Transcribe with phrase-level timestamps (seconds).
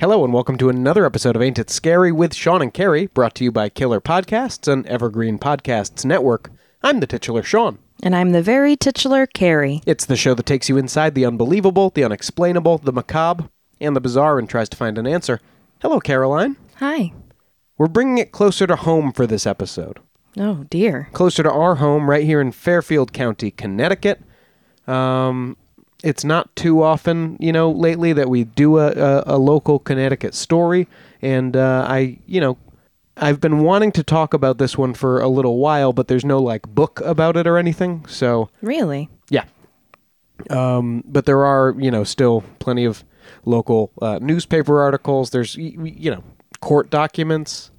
[0.00, 3.34] Hello and welcome to another episode of Ain't It Scary with Sean and Carrie, brought
[3.34, 6.52] to you by Killer Podcasts and Evergreen Podcasts Network.
[6.84, 7.80] I'm the titular Sean.
[8.00, 9.82] And I'm the very titular Carrie.
[9.86, 13.48] It's the show that takes you inside the unbelievable, the unexplainable, the macabre,
[13.80, 15.40] and the bizarre and tries to find an answer.
[15.82, 16.56] Hello, Caroline.
[16.76, 17.12] Hi.
[17.76, 19.98] We're bringing it closer to home for this episode.
[20.36, 21.08] Oh, dear.
[21.12, 24.20] Closer to our home, right here in Fairfield County, Connecticut.
[24.86, 25.56] Um,
[26.02, 30.34] it's not too often, you know, lately that we do a, a, a local Connecticut
[30.34, 30.86] story.
[31.22, 32.56] And uh, I, you know,
[33.16, 36.38] I've been wanting to talk about this one for a little while, but there's no
[36.40, 38.06] like book about it or anything.
[38.06, 39.08] So, Really?
[39.28, 39.44] yeah.
[40.50, 43.02] Um, but there are, you know, still plenty of
[43.44, 45.30] local uh, newspaper articles.
[45.30, 46.22] There's, you know,
[46.60, 47.72] court documents.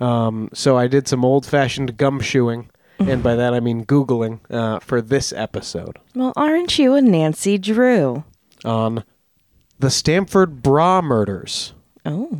[0.00, 2.68] Um, so I did some old fashioned gumshoeing.
[2.98, 7.58] And by that I mean Googling uh, for this episode Well, aren't you a Nancy
[7.58, 8.24] Drew?
[8.64, 9.04] on
[9.78, 11.74] the Stamford Bra murders.
[12.04, 12.30] Oh,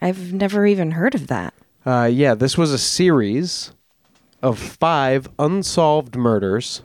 [0.00, 1.52] I've never even heard of that.
[1.84, 3.72] Uh, yeah, this was a series
[4.42, 6.82] of five unsolved murders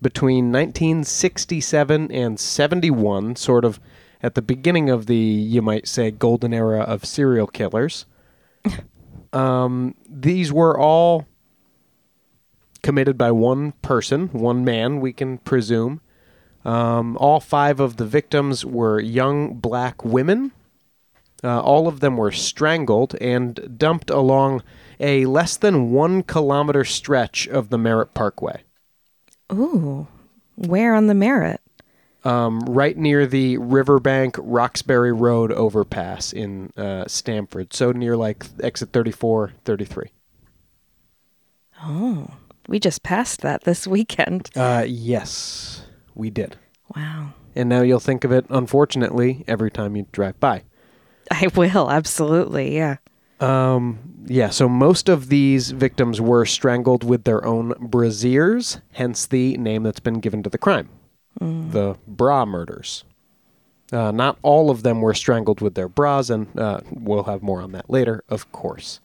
[0.00, 3.80] between 1967 and 71, sort of
[4.22, 8.06] at the beginning of the, you might say, golden era of serial killers.
[9.32, 11.26] um, these were all
[12.84, 16.00] committed by one person, one man, we can presume.
[16.64, 20.52] Um, all five of the victims were young black women.
[21.42, 24.62] Uh, all of them were strangled and dumped along
[25.00, 28.62] a less than one kilometer stretch of the Merritt Parkway,
[29.52, 30.06] Ooh,
[30.54, 31.60] where on the Merritt?
[32.24, 37.74] um, right near the Riverbank Roxbury Road overpass in uh, Stamford.
[37.74, 40.06] So near like exit 34, 33.
[41.82, 42.28] Oh,
[42.68, 44.50] we just passed that this weekend.
[44.56, 45.82] Uh, yes,
[46.14, 46.56] we did.
[46.94, 47.34] Wow.
[47.56, 50.64] And now you'll think of it, unfortunately, every time you drive by.
[51.30, 52.96] I will, absolutely, yeah.
[53.40, 59.56] Um, yeah, so most of these victims were strangled with their own brassiers, hence the
[59.56, 60.88] name that's been given to the crime
[61.40, 63.04] the bra murders.
[63.92, 67.60] Uh, not all of them were strangled with their bras, and uh, we'll have more
[67.60, 69.00] on that later, of course.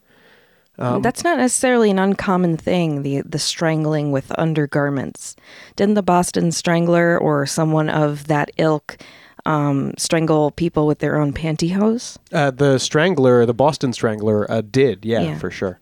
[0.80, 5.36] That's not necessarily an uncommon thing, the the strangling with undergarments.
[5.76, 8.98] Didn't the Boston Strangler or someone of that ilk
[9.46, 12.18] um, strangle people with their own pantyhose?
[12.32, 15.38] Uh, the Strangler, the Boston Strangler, uh, did, yeah, Yeah.
[15.38, 15.80] for sure.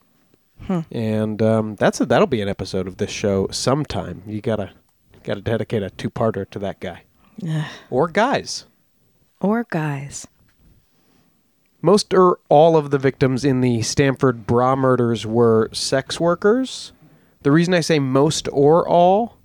[0.92, 4.24] And um, that's a, that'll be an episode of this show sometime.
[4.26, 4.72] You gotta
[5.24, 7.04] gotta dedicate a two parter to that guy
[7.92, 8.66] or guys.
[9.40, 10.26] Or guys?
[11.88, 16.92] Most or all of the victims in the Stamford bra murders were sex workers.
[17.44, 19.38] The reason I say most or all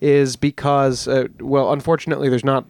[0.00, 2.64] is because, uh, well, unfortunately, there's not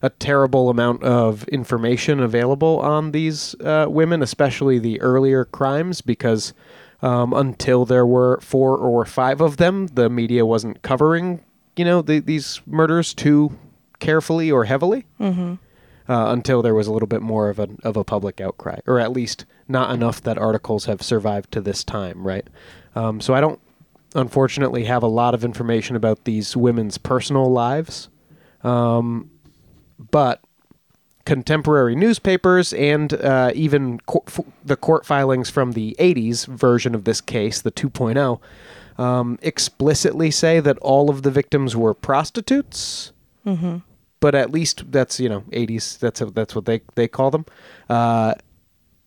[0.00, 6.54] a terrible amount of information available on these uh, women, especially the earlier crimes, because
[7.02, 11.44] um, until there were four or five of them, the media wasn't covering,
[11.76, 13.58] you know, the, these murders too
[13.98, 15.04] carefully or heavily
[16.08, 18.98] uh, until there was a little bit more of a of a public outcry, or
[18.98, 22.46] at least not enough that articles have survived to this time, right?
[22.94, 23.60] Um, so I don't,
[24.14, 28.08] unfortunately, have a lot of information about these women's personal lives,
[28.62, 29.30] um,
[29.98, 30.40] but
[31.24, 37.04] contemporary newspapers and uh, even co- f- the court filings from the 80s version of
[37.04, 38.40] this case, the 2.0,
[39.02, 43.12] um, explicitly say that all of the victims were prostitutes
[44.24, 47.44] but at least that's you know 80s that's that's what they they call them
[47.90, 48.32] uh,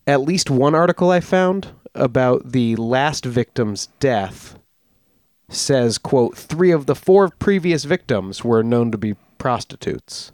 [0.06, 4.60] at least one article i found about the last victim's death
[5.50, 10.32] says quote three of the four previous victims were known to be prostitutes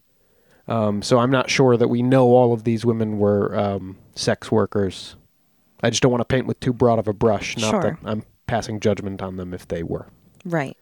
[0.67, 4.51] um, so i'm not sure that we know all of these women were um, sex
[4.51, 5.15] workers
[5.81, 7.81] i just don't want to paint with too broad of a brush not Sure.
[7.81, 10.07] that i'm passing judgment on them if they were
[10.43, 10.75] Right.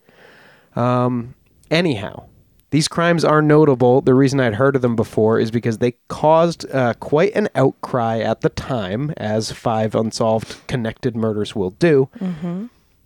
[0.75, 1.35] um,
[1.69, 2.25] anyhow,
[2.71, 4.01] These crimes are notable.
[4.01, 8.19] The reason I'd heard of them before is because they caused uh, quite an outcry
[8.19, 12.09] at the time, as five unsolved connected murders will do.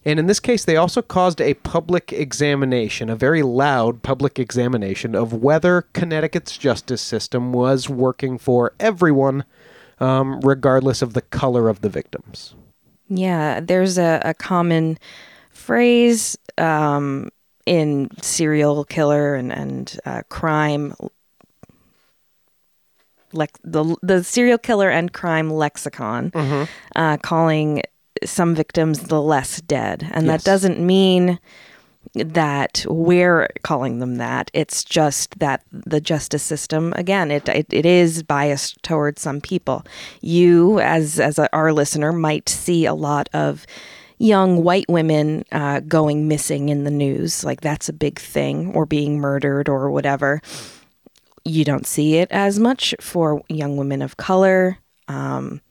[0.06, 5.16] And in this case, they also caused a public examination, a very loud public examination
[5.16, 9.46] of whether Connecticut's justice system was working for everyone,
[10.00, 12.54] um, regardless of the color of the victims.
[13.10, 15.00] Yeah, there's a, a common
[15.50, 17.30] phrase um,
[17.66, 20.94] in serial killer and and uh, crime.
[23.34, 26.32] Lex- the the serial killer and crime lexicon,
[26.96, 27.82] uh, calling
[28.24, 30.44] some victims the less dead, and Yes.
[30.44, 31.40] that doesn't mean
[32.14, 34.50] that we're calling them that.
[34.54, 39.84] It's just that the justice system, again, it it, it is biased towards some people.
[40.22, 43.66] You, as as a, our listener, might see a lot of
[44.18, 48.86] young white women uh, going missing in the news, like that's a big thing, or
[48.86, 50.42] being murdered or whatever.
[51.44, 54.80] You don't see it as much for young women of color.
[55.08, 55.62] Um,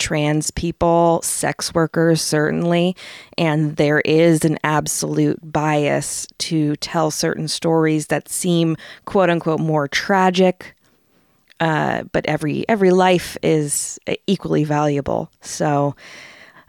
[0.00, 2.96] trans people, sex workers, certainly.
[3.38, 9.86] And there is an absolute bias to tell certain stories that seem quote unquote more
[9.86, 10.74] tragic.
[11.60, 15.30] Uh, but every every life is equally valuable.
[15.42, 15.94] So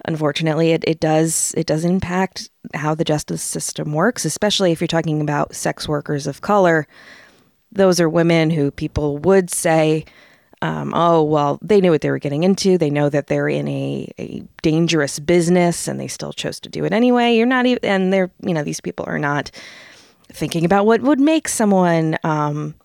[0.06, 4.88] unfortunately it, it does it does impact how the justice system works, especially if you're
[4.88, 6.88] talking about sex workers of color.
[7.72, 10.06] Those are women who people would say
[10.64, 12.78] um, oh, well, they knew what they were getting into.
[12.78, 16.86] They know that they're in a, a dangerous business and they still chose to do
[16.86, 17.36] it anyway.
[17.36, 19.50] You're not even, and they're, you know, these people are not
[20.28, 22.76] thinking about what would make someone um,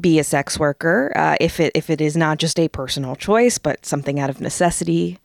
[0.00, 3.58] be a sex worker uh, if it if it is not just a personal choice,
[3.58, 5.18] but something out of necessity.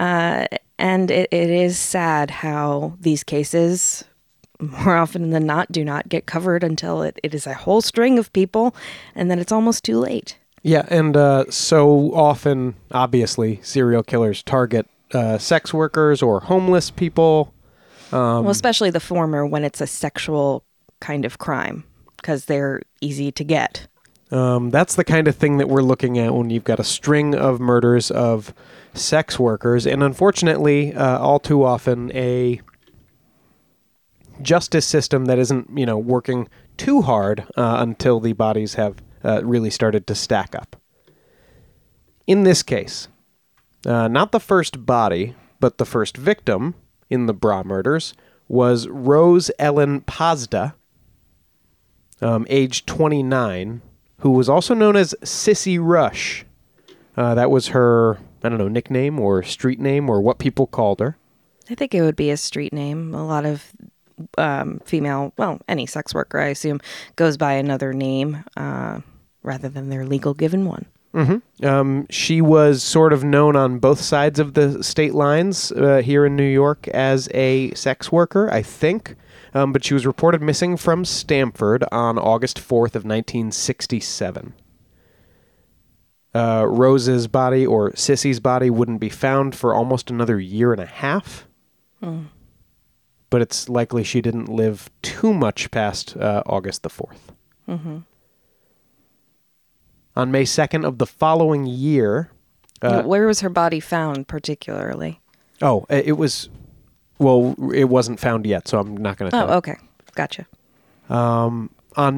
[0.00, 0.46] Uh,
[0.78, 4.02] and it, it is sad how these cases
[4.58, 8.18] more often than not do not get covered until it, it is a whole string
[8.18, 8.74] of people
[9.14, 10.38] and then it's almost too late.
[10.62, 17.54] Yeah, and uh, so often, obviously, serial killers target uh, sex workers or homeless people.
[18.12, 20.64] Um, well, especially the former when it's a sexual
[21.00, 21.84] kind of crime
[22.16, 23.86] because they're easy to get.
[24.30, 27.34] Um, that's the kind of thing that we're looking at when you've got a string
[27.34, 28.54] of murders of
[28.94, 32.60] sex workers, and unfortunately, uh, all too often, a
[34.42, 39.44] justice system that isn't, you know, working too hard uh, until the bodies have uh,
[39.44, 40.76] really started to stack up.
[42.26, 43.08] In this case,
[43.86, 46.74] uh, not the first body, but the first victim
[47.08, 48.14] in the Bra murders
[48.48, 50.74] was Rose Ellen Pazda,
[52.22, 53.82] um, age 29,
[54.20, 56.44] who was also known as Sissy Rush.
[57.16, 61.00] Uh, that was her, I don't know, nickname or street name or what people called
[61.00, 61.16] her.
[61.68, 63.14] I think it would be a street name.
[63.14, 63.72] A lot of
[64.38, 66.80] um, female, well, any sex worker, I assume,
[67.16, 69.00] goes by another name uh,
[69.42, 70.86] rather than their legal given one.
[71.62, 76.24] Um, she was sort of known on both sides of the state lines uh, here
[76.24, 79.16] in New York as a sex worker, I think.
[79.52, 84.54] Um, but she was reported missing from Stamford on August 4th of 1967.
[86.32, 90.86] Uh, Rose's body or Sissy's body wouldn't be found for almost another year and a
[90.86, 91.48] half.
[93.30, 97.34] But it's likely she didn't live too much past uh, August the 4th.
[100.16, 102.30] On May 2nd of the following year,
[102.82, 105.20] uh, Where was her body found, particularly?
[105.62, 106.48] Oh, it was.
[107.18, 109.50] Well, it wasn't found yet, so I'm not going to tell.
[109.50, 109.76] Oh, okay.
[110.14, 110.46] Gotcha.
[111.10, 111.68] On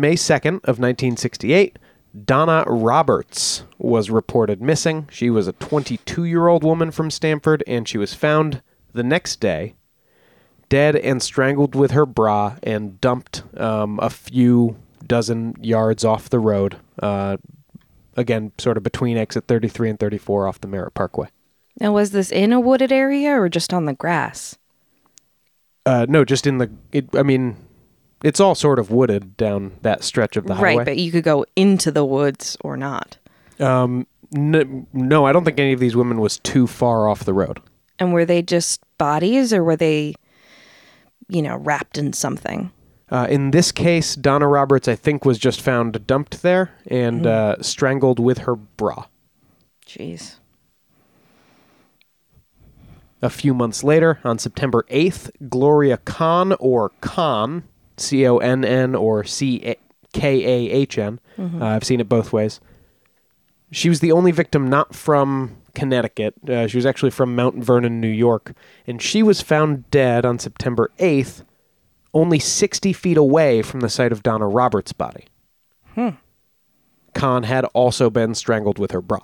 [0.00, 1.78] May 2nd of 1968,
[2.25, 5.09] Donna Roberts was reported missing.
[5.11, 8.62] She was a 22-year-old woman from Stamford, and she was found
[8.93, 9.75] the next day,
[10.69, 14.76] dead and strangled with her bra, and dumped um, a few
[15.07, 16.76] dozen yards off the road.
[17.02, 17.38] Uh,
[18.16, 21.28] again, sort of between exit 33 and 34 off the Merritt Parkway.
[21.81, 24.59] Now, was this in a wooded area or just on the grass?
[25.87, 26.71] Uh, no, just in the.
[26.92, 27.57] It, I mean,
[28.23, 30.76] it's all sort of wooded down that stretch of the highway.
[30.76, 33.16] right, but you could go into the woods or not.
[33.59, 37.35] Um, n- no, I don't think any of these women was too far off the
[37.35, 37.61] road.
[37.99, 40.14] And were they just bodies or were they,
[41.28, 42.71] you know, wrapped in something?
[43.12, 47.62] Uh, in this case, Donna Roberts, I think, was just found dumped there and uh,
[47.62, 49.04] strangled with her bra.
[49.87, 50.37] Jeez.
[53.21, 57.64] A few months later, on September 8th, Gloria Kahn, or Kahn,
[57.99, 59.76] C O N N or C
[60.14, 62.61] K A H N, uh, I've seen it both ways.
[63.71, 66.35] She was the only victim not from Connecticut.
[66.49, 68.54] Uh, she was actually from Mount Vernon, New York.
[68.87, 71.45] And she was found dead on September 8th
[72.14, 75.26] only 60 feet away from the site of Donna Roberts' body.
[75.95, 76.11] Hmm.
[77.14, 79.21] Kahn had also been strangled with her bra.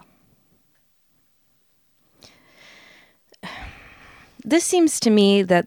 [4.45, 5.66] This seems to me that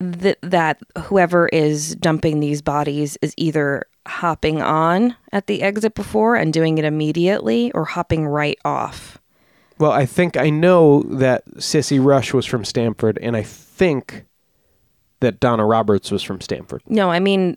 [0.00, 6.36] th- that whoever is dumping these bodies is either hopping on at the exit before
[6.36, 9.18] and doing it immediately or hopping right off.
[9.78, 14.26] Well, I think I know that Sissy Rush was from Stamford, and I think
[15.20, 16.82] that Donna Roberts was from Stamford.
[16.88, 17.56] No, I mean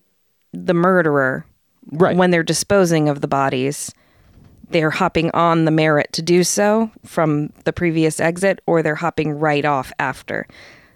[0.51, 1.46] the murderer
[1.91, 2.15] Right.
[2.15, 3.91] when they're disposing of the bodies,
[4.70, 9.32] they're hopping on the Merritt to do so from the previous exit, or they're hopping
[9.32, 10.48] right off after.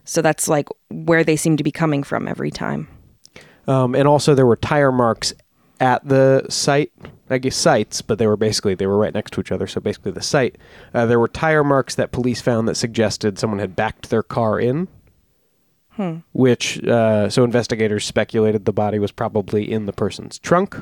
[0.06, 2.88] So that's like where they seem to be coming from every time.
[3.68, 5.34] Um, and also, there were tire marks
[5.82, 6.92] at the site.
[7.30, 9.68] I guess sites, but they were basically they were right next to each other.
[9.68, 10.58] So basically, the site.
[10.94, 14.58] Uh, there were tire marks that police found that suggested someone had backed their car
[14.58, 14.88] in.
[16.34, 20.82] Which uh, so investigators speculated the body was probably in the person's trunk.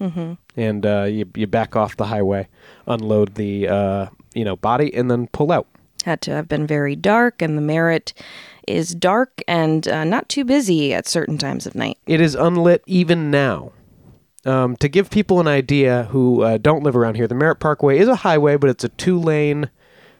[0.00, 0.34] Mm-hmm.
[0.56, 2.48] And uh, you you back off the highway,
[2.86, 5.66] unload the uh, you know body, and then pull out.
[6.04, 8.14] Had to have been very dark, and the Merritt
[8.66, 11.98] is dark and uh, not too busy at certain times of night.
[12.06, 13.72] It is unlit even now.
[14.46, 17.98] Um, to give people an idea who uh, don't live around here, the Merritt Parkway
[17.98, 19.68] is a highway, but it's a two-lane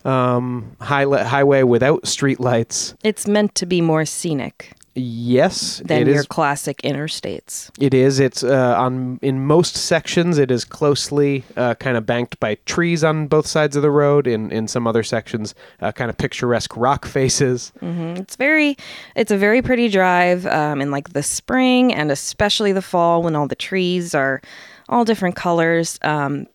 [0.04, 2.95] um, high highway without streetlights.
[3.04, 6.26] It's meant to be more scenic Yes, than your is.
[6.26, 7.71] classic interstates.
[7.78, 8.19] It is.
[8.19, 10.37] It's uh, on in most sections.
[10.37, 14.26] It is closely uh, kind of banked by trees on both sides of the road.
[14.26, 17.73] In in some other sections, uh, kind of picturesque rock faces.
[17.80, 18.76] It's very,
[19.14, 23.37] it's a very pretty drive um, in like the spring and especially the fall when
[23.37, 24.42] all the trees are
[24.88, 26.00] all different colors.
[26.02, 26.47] Um,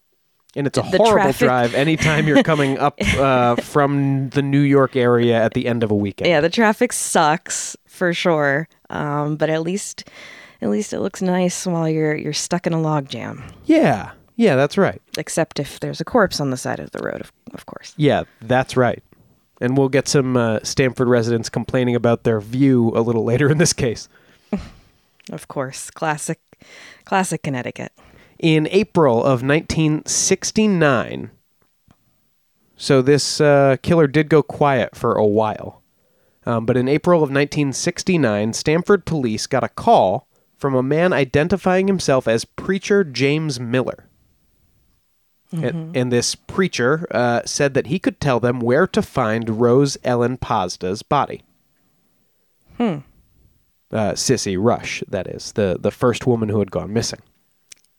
[0.55, 4.95] And it's a horrible traffic- drive anytime you're coming up uh, from the New York
[4.95, 6.29] area at the end of a weekend.
[6.29, 10.09] yeah, the traffic sucks for sure, um, but at least,
[10.61, 13.43] at least it looks nice while you're you're stuck in a log jam.
[13.65, 15.01] Yeah, yeah, that's right.
[15.17, 17.93] Except if there's a corpse on the side of the road, of, of course.
[17.97, 19.03] Yeah, that's right.
[19.61, 23.57] And we'll get some uh, Stamford residents complaining about their view a little later in
[23.57, 24.07] this case.
[25.31, 26.39] Of course, classic,
[27.03, 27.91] classic Connecticut.
[28.39, 31.31] In April of 1969,
[32.75, 35.81] so this uh, killer did go quiet for a while.
[36.45, 40.27] Um, but in April of 1969, Stamford police got a call
[40.57, 44.09] from a man identifying himself as Preacher James Miller.
[45.51, 49.97] And, and this preacher uh, said that he could tell them where to find Rose
[50.03, 51.43] Ellen Pazda's body.
[52.77, 52.97] Hmm.
[53.91, 57.21] Uh, Sissy Rush, that is, the, the first woman who had gone missing.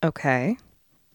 [0.07, 0.57] Okay.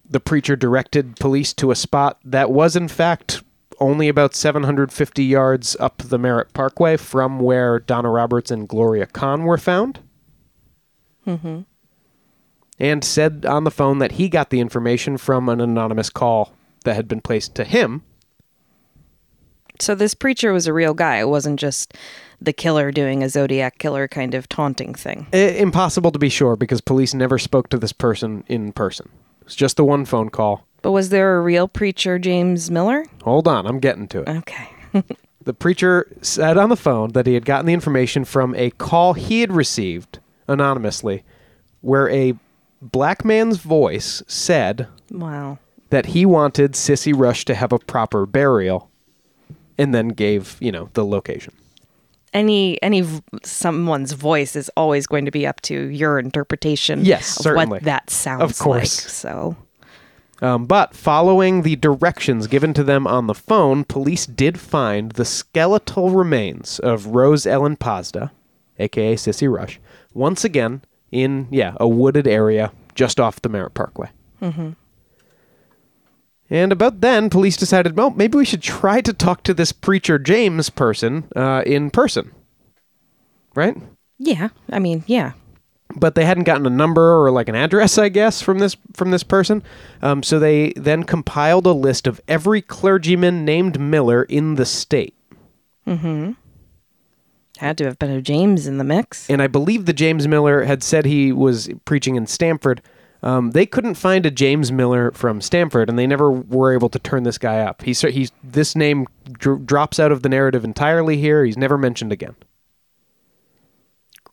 [0.07, 3.41] The preacher directed police to a spot that was, in fact,
[3.79, 9.43] only about 750 yards up the Merritt Parkway from where Donna Roberts and Gloria Kahn
[9.45, 9.99] were found.
[11.25, 11.61] Mm-hmm.
[12.79, 16.95] And said on the phone that he got the information from an anonymous call that
[16.95, 18.03] had been placed to him.
[19.79, 21.17] So this preacher was a real guy.
[21.17, 21.93] It wasn't just
[22.41, 25.27] the killer doing a Zodiac killer kind of taunting thing.
[25.31, 29.09] I- impossible to be sure because police never spoke to this person in person.
[29.43, 30.65] It's just the one phone call.
[30.81, 33.05] But was there a real preacher, James Miller?
[33.23, 34.29] Hold on, I'm getting to it.
[34.29, 34.69] Okay.
[35.43, 39.13] The preacher said on the phone that he had gotten the information from a call
[39.13, 41.23] he had received anonymously,
[41.81, 42.35] where a
[42.79, 45.57] black man's voice said Wow.
[45.89, 48.91] that he wanted Sissy Rush to have a proper burial,
[49.79, 51.53] and then gave you know the location.
[52.33, 57.03] Any any v- someone's voice is always going to be up to your interpretation.
[57.03, 57.67] Yes, of certainly.
[57.77, 59.03] what that sounds of course.
[59.03, 59.09] like.
[59.11, 59.55] So
[60.41, 65.25] Um, but following the directions given to them on the phone, police did find the
[65.25, 68.31] skeletal remains of Rose Ellen Pazda,
[68.79, 69.79] aka Sissy Rush,
[70.13, 74.09] once again in yeah a wooded area just off the Merritt Parkway.
[74.41, 74.69] Mm-hmm.
[76.51, 80.19] And about then, police decided, well, maybe we should try to talk to this preacher
[80.19, 82.31] James person uh, in person,
[83.55, 83.75] right?
[84.19, 85.31] yeah, I mean, yeah.
[85.95, 89.11] but they hadn't gotten a number or like an address, I guess, from this from
[89.11, 89.63] this person.
[90.01, 95.15] Um, so they then compiled a list of every clergyman named Miller in the state,
[95.87, 96.33] Mm-hmm.
[97.57, 99.29] Had to have been a James in the mix.
[99.29, 102.81] and I believe the James Miller had said he was preaching in Stamford.
[103.23, 106.99] Um, they couldn't find a James Miller from Stamford, and they never were able to
[106.99, 107.83] turn this guy up.
[107.83, 111.45] He's he's this name dr- drops out of the narrative entirely here.
[111.45, 112.35] He's never mentioned again.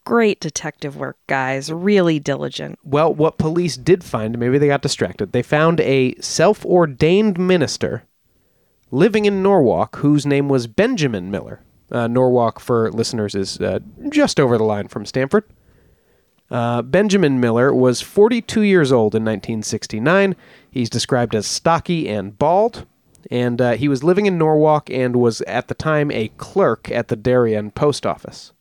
[0.04, 1.70] Great detective work, guys.
[1.70, 2.78] Really diligent.
[2.82, 8.04] Well, what police did find, maybe they got distracted, they found a self ordained minister
[8.90, 11.60] living in Norwalk whose name was Benjamin Miller.
[11.90, 15.44] Uh, Norwalk, for listeners, is uh, just over the line from Stamford.
[16.50, 20.34] Uh, Benjamin Miller was 42 years old in 1969.
[20.70, 22.86] He's described as stocky and bald,
[23.30, 27.08] and uh, he was living in Norwalk and was at the time a clerk at
[27.08, 28.52] the Darien post office,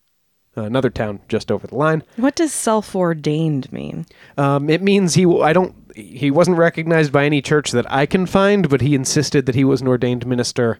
[0.57, 2.03] uh, another town just over the line.
[2.17, 4.05] What does self-ordained mean?
[4.37, 8.25] Um, it means he I don't he wasn't recognized by any church that I can
[8.25, 10.79] find, but he insisted that he was an ordained minister,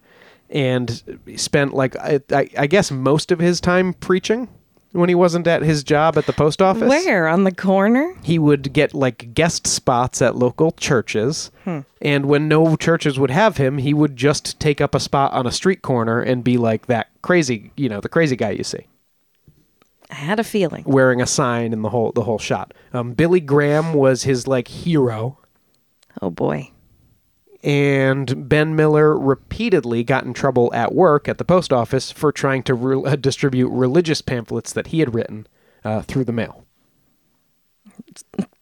[0.50, 4.50] and spent like I, I, I guess most of his time preaching
[4.92, 6.90] when he wasn't at his job at the post office.
[6.90, 8.16] Where on the corner?
[8.24, 11.52] He would get like guest spots at local churches,
[12.02, 15.46] and when no churches would have him, he would just take up a spot on
[15.46, 18.88] a street corner and be like that crazy, you know, the crazy guy you see
[20.10, 20.84] I had a feeling.
[20.88, 22.74] wearing a sign in the whole the whole shot.
[22.94, 25.38] Um, Billy Graham was his like hero,
[26.22, 26.72] Oh boy.
[27.68, 32.64] And Ben Miller repeatedly got in trouble at work at the post office for trying
[32.64, 35.46] to re- uh, distribute religious pamphlets that he had written
[35.84, 36.66] uh, through the mail.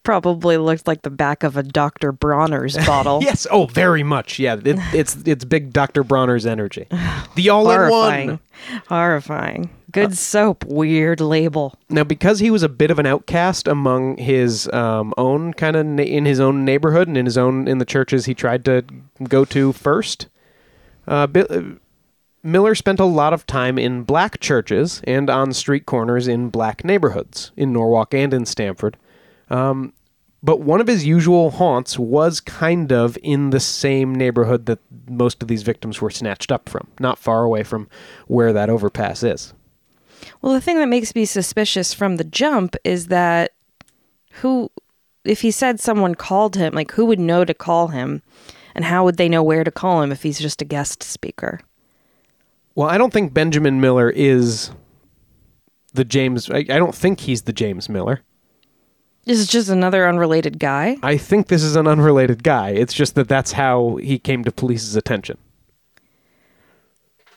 [0.05, 2.11] Probably looked like the back of a Dr.
[2.13, 3.21] Bronner's bottle.
[3.23, 4.39] Yes, oh, very much.
[4.39, 6.03] Yeah, it, it's it's big Dr.
[6.03, 6.87] Bronner's energy,
[7.35, 7.89] the all-in-one.
[7.89, 8.39] Horrifying.
[8.87, 9.69] Horrifying.
[9.91, 10.63] Good soap.
[10.65, 11.77] Weird label.
[11.89, 15.85] Now, because he was a bit of an outcast among his um, own kind of
[15.85, 18.83] na- in his own neighborhood and in his own in the churches he tried to
[19.23, 20.27] go to first,
[21.07, 21.61] uh, uh,
[22.43, 26.83] Miller spent a lot of time in black churches and on street corners in black
[26.83, 28.97] neighborhoods in Norwalk and in Stamford.
[29.49, 29.93] Um,
[30.45, 34.77] but one of his usual haunts was kind of in the same neighborhood that
[35.09, 37.89] most of these victims were snatched up from, not far away from
[38.27, 39.55] where that overpass is.
[40.43, 43.53] Well, the thing that makes me suspicious from the jump is that
[44.33, 44.69] who,
[45.23, 48.21] if he said someone called him, like who would know to call him,
[48.75, 51.59] and how would they know where to call him if he's just a guest speaker?
[52.75, 54.69] Well, I don't think Benjamin Miller is
[55.95, 56.51] the James.
[56.51, 58.21] I, I don't think he's the James Miller.
[59.25, 60.97] This is just another unrelated guy.
[61.01, 62.69] I think this is an unrelated guy.
[62.69, 65.37] It's just that that's how he came to police's attention.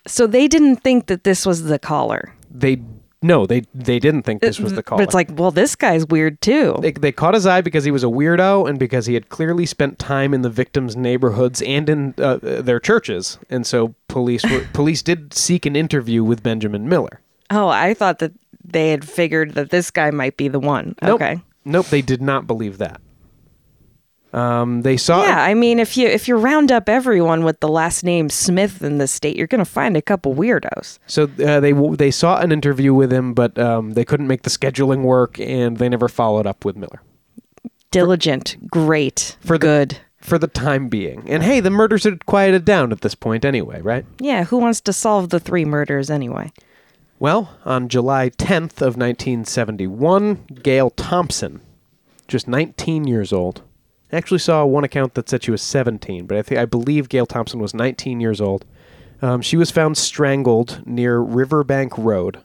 [0.07, 2.35] So they didn't think that this was the caller.
[2.51, 2.81] They
[3.21, 5.01] no, they they didn't think this was the caller.
[5.01, 6.77] But it's like, well, this guy's weird too.
[6.81, 9.67] they, they caught his eye because he was a weirdo and because he had clearly
[9.67, 14.61] spent time in the victims' neighborhoods and in uh, their churches, and so police were,
[14.73, 17.21] police did seek an interview with Benjamin Miller.
[17.51, 20.95] oh, I thought that they had figured that this guy might be the one.
[21.03, 21.21] Nope.
[21.21, 21.41] Okay.
[21.69, 23.01] Nope, they did not believe that.
[24.31, 27.69] Um, they saw Yeah, I mean, if you if you round up everyone with the
[27.69, 30.99] last name Smith in the state, you're going to find a couple weirdos.
[31.07, 34.51] So uh, they they saw an interview with him, but um, they couldn't make the
[34.51, 37.01] scheduling work, and they never followed up with Miller
[37.91, 39.99] Diligent, great, For the- good.
[40.21, 41.25] for the time being.
[41.27, 44.05] And hey, the murders had quieted down at this point anyway, right?
[44.21, 46.53] Yeah, who wants to solve the three murders anyway?
[47.19, 51.61] Well, on July 10th of 1971, Gail Thompson,
[52.29, 53.63] just 19 years old,
[54.13, 57.09] I actually saw one account that said she was 17, but I think I believe
[57.09, 58.65] Gail Thompson was 19 years old.
[59.21, 62.39] Um, she was found strangled near Riverbank Road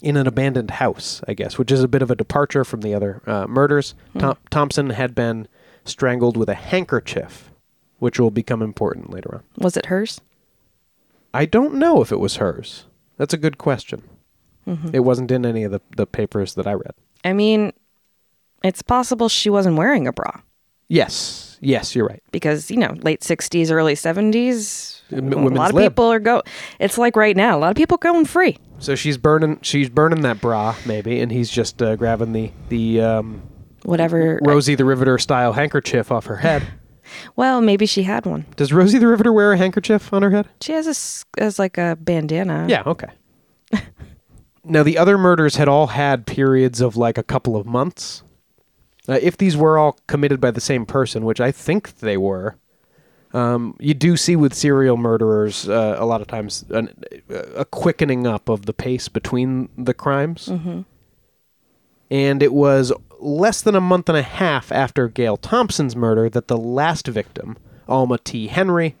[0.00, 2.94] in an abandoned house, I guess, which is a bit of a departure from the
[2.94, 3.96] other uh, murders.
[4.16, 5.48] Thom- Thompson had been
[5.84, 7.50] strangled with a handkerchief,
[7.98, 9.42] which will become important later on.
[9.56, 10.20] Was it hers?
[11.34, 12.86] I don't know if it was hers.
[13.16, 14.02] That's a good question.
[14.92, 16.92] It wasn't in any of the, the papers that I read.
[17.24, 17.72] I mean,
[18.62, 20.42] it's possible she wasn't wearing a bra
[20.90, 22.22] Yes, yes, you're right.
[22.32, 25.92] because, you know, late 60s, early 70s, M- a lot of lib.
[25.92, 26.42] people are go
[26.78, 28.58] It's like right now, a lot of people going free.
[28.78, 33.00] So she's burning she's burning that bra maybe, and he's just uh, grabbing the the
[33.00, 33.42] um,
[33.84, 34.38] Whatever.
[34.42, 36.66] Rosie the Riveter style handkerchief off her head.
[37.36, 38.46] Well, maybe she had one.
[38.56, 40.48] Does Rosie the Riveter wear a handkerchief on her head?
[40.60, 42.66] She has a s- as like a bandana.
[42.68, 43.08] Yeah, okay.
[44.64, 48.22] now the other murders had all had periods of like a couple of months.
[49.08, 52.56] Uh, if these were all committed by the same person, which I think they were,
[53.32, 56.94] um, you do see with serial murderers uh, a lot of times an,
[57.56, 60.48] a quickening up of the pace between the crimes.
[62.10, 66.48] And it was less than a month and a half after Gail Thompson's murder that
[66.48, 67.56] the last victim,
[67.88, 68.48] Alma T.
[68.48, 68.96] Henry,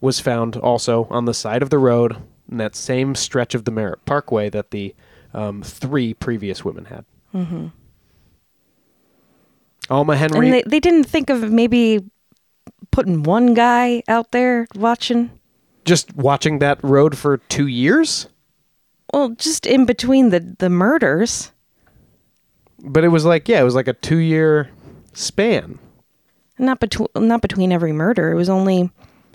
[0.00, 2.16] was found also on the side of the road
[2.50, 4.94] in that same stretch of the Merritt Parkway that the
[5.34, 7.04] um, three previous women had.
[7.34, 7.66] Mm-hmm.
[9.90, 10.46] Alma Henry.
[10.46, 12.04] And they, they didn't think of maybe
[12.90, 15.30] putting one guy out there watching.
[15.84, 18.28] just watching that road for two years,
[19.12, 21.52] Well, just in between the, the murders.
[22.80, 24.70] But it was like yeah, it was like a two-year
[25.12, 25.78] span.
[26.58, 28.32] Not between not between every murder.
[28.32, 28.90] It was only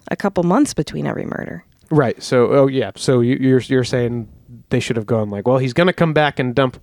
[0.10, 1.66] a couple months between every murder.
[1.90, 2.22] Right.
[2.22, 2.92] So oh yeah.
[2.96, 4.28] So you, you're you're saying
[4.70, 6.80] they should have gone like, well, he's gonna come back and dump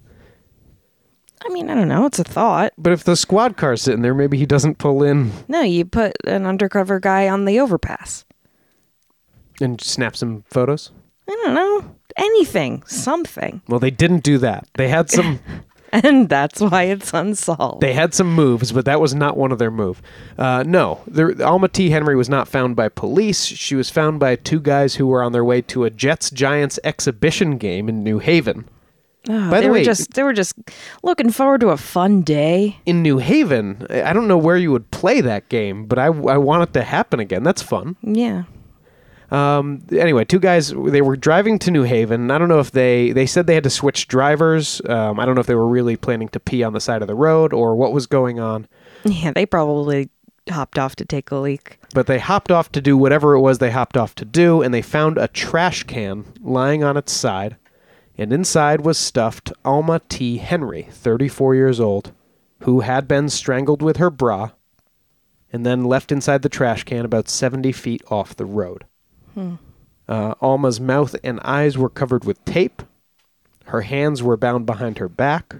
[1.43, 2.05] I mean, I don't know.
[2.05, 2.75] It's a thought.
[2.77, 6.13] But if the squad car's sitting there, maybe he doesn't pull in No, you put
[6.27, 8.25] an undercover guy on the overpass.
[9.61, 10.91] and snap some photos.
[11.29, 11.97] I don't know.
[12.17, 12.83] Anything.
[12.87, 13.63] Something.
[13.69, 14.69] Well, they didn't do that.
[14.75, 15.41] They had some
[16.05, 17.81] And that's why it's unsolved.
[17.81, 20.01] they had some moves, but that was not one of their move.
[20.39, 21.91] Uh, no, there, Alma T.
[21.91, 23.45] Henry was not found by police.
[23.45, 26.79] She was found by two guys who were on their way to a Jets Giants
[26.85, 28.67] exhibition game in New Haven.
[29.29, 30.55] Oh, By they the were way- just they were just
[31.03, 32.79] looking forward to a fun day.
[32.87, 36.07] In New Haven, I I don't know where you would play that game, but I,
[36.07, 37.43] I want it to happen again.
[37.43, 37.97] That's fun.
[38.03, 38.45] Yeah.
[39.31, 42.31] Um, anyway, two guys they were driving to New Haven.
[42.31, 44.83] I don't know if they they said they had to switch drivers.
[44.87, 47.09] Um, I don't know if they were really planning to pee on the side of
[47.09, 48.67] the road or what was going on.
[49.05, 50.11] Yeah, they probably
[50.49, 51.79] hopped off to take a leak.
[51.95, 54.75] But they hopped off to do whatever it was they hopped off to do, and
[54.75, 57.57] they found a trash can lying on its side,
[58.19, 60.39] and inside was stuffed Alma T.
[60.39, 62.13] Henry, 34 years old,
[62.61, 64.51] who had been strangled with her bra,
[65.53, 68.85] and then left inside the trash can about 70 feet off the road.
[69.37, 72.83] Uh, Alma's mouth and eyes were covered with tape.
[73.67, 75.55] Her hands were bound behind her back.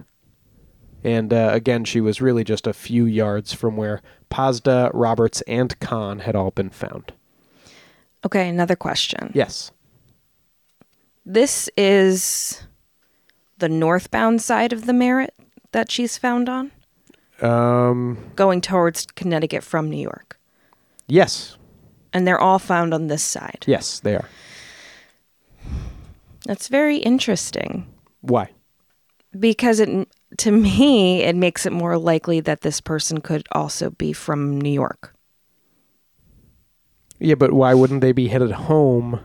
[1.03, 5.79] And uh, again, she was really just a few yards from where Pazda, Roberts, and
[5.79, 7.13] Kahn had all been found.
[8.25, 9.31] Okay, another question.
[9.33, 9.71] Yes.
[11.25, 12.63] This is
[13.57, 15.33] the northbound side of the Merritt
[15.71, 16.71] that she's found on,
[17.41, 20.37] Um, going towards Connecticut from New York.
[21.07, 21.57] yes.
[22.13, 23.63] And they're all found on this side.
[23.67, 24.27] Yes, they are.
[26.45, 27.87] That's very interesting
[28.21, 28.49] Why?
[29.39, 34.11] because it to me it makes it more likely that this person could also be
[34.13, 35.13] from New York.
[37.19, 39.19] Yeah, but why wouldn't they be headed home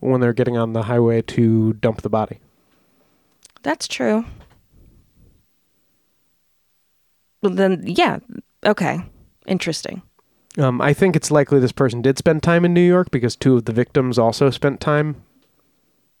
[0.00, 2.38] when they're getting on the highway to dump the body?
[3.62, 4.24] That's true.
[7.42, 8.18] Well, then, yeah.
[8.66, 9.00] Okay.
[9.46, 10.02] Interesting.
[10.58, 13.56] Um, I think it's likely this person did spend time in New York because two
[13.56, 15.22] of the victims also spent time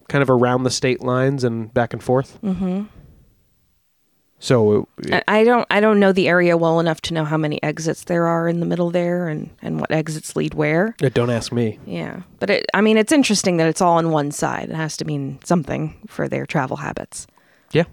[0.08, 2.38] kind of around the state lines and back and forth.
[2.42, 2.84] Mm-hmm.
[4.38, 5.66] So, it, I I don't.
[5.70, 8.58] I don't know the area well enough to know how many exits there are in
[8.58, 10.96] the middle there, and and what exits lead where.
[11.00, 11.78] it- don't ask me.
[11.86, 14.70] Yeah, but it, I mean, it's interesting that it's all on one side.
[14.70, 17.28] It has to mean something for their travel habits.
[17.70, 17.84] Yeah.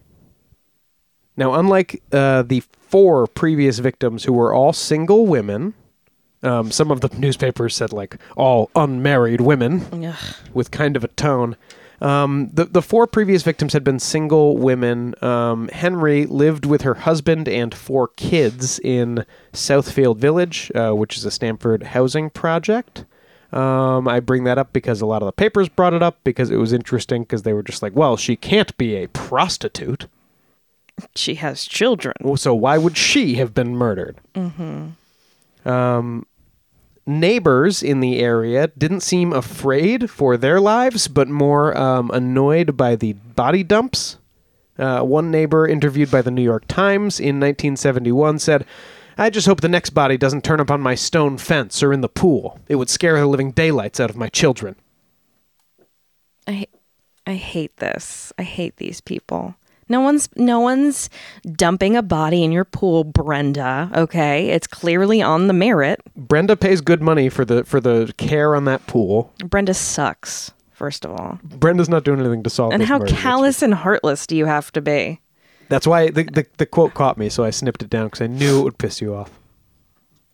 [1.38, 5.76] Now, unlike uh, the four previous victims who were all single women,
[6.44, 10.36] um, some of the newspapers said like all unmarried women Ugh.
[10.54, 11.56] with kind of a tone.
[12.02, 15.16] Um, the the four previous victims had been single women.
[15.22, 21.26] Um, Henry lived with her husband and four kids in Southfield Village, uh, which is
[21.26, 23.04] a Stamford housing project.
[23.52, 26.52] Um, I bring that up because a lot of the papers brought it up because
[26.52, 30.06] it was interesting because they were just like, well, she can't be a prostitute.
[31.16, 32.14] She has children.
[32.22, 34.18] Well, So why would she have been murdered?
[34.36, 35.70] Mm-hmm.
[35.70, 36.26] Um,
[37.10, 42.96] neighbors in the area didn't seem afraid for their lives, but more um, annoyed by
[42.96, 44.18] the body dumps.
[44.78, 48.66] Uh, one neighbor interviewed by the New York Times in 1971 said,
[49.18, 52.00] I just hope the next body doesn't turn up on my stone fence or in
[52.00, 52.58] the pool.
[52.70, 54.78] It would scare the living daylights out of my children.
[56.48, 56.68] I
[57.28, 58.32] I hate this.
[58.40, 59.56] I hate these people.
[59.90, 61.10] No one's no one's
[61.54, 63.90] dumping a body in your pool, Brenda.
[63.96, 66.00] Okay, it's clearly on the Merritt.
[66.16, 69.34] Brenda pays good money for the for the care on that pool.
[69.46, 70.52] Brenda sucks.
[70.72, 73.14] First of all, Brenda's not doing anything to solve and how murder.
[73.14, 75.20] Callous and heartless do you have to be?
[75.68, 78.28] That's why the, the, the quote caught me, so I snipped it down because I
[78.28, 79.30] knew it would piss you off.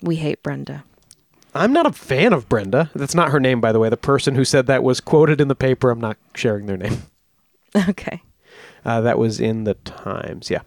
[0.04, 0.84] We hate Brenda.
[1.56, 2.92] I'm not a fan of Brenda.
[2.94, 3.90] That's not her name, by the way.
[3.90, 5.90] The person who said that was quoted in the paper.
[5.90, 7.04] I'm not sharing their name.
[7.90, 8.22] Okay.
[8.86, 10.62] Uh, that was in the Times, yeah.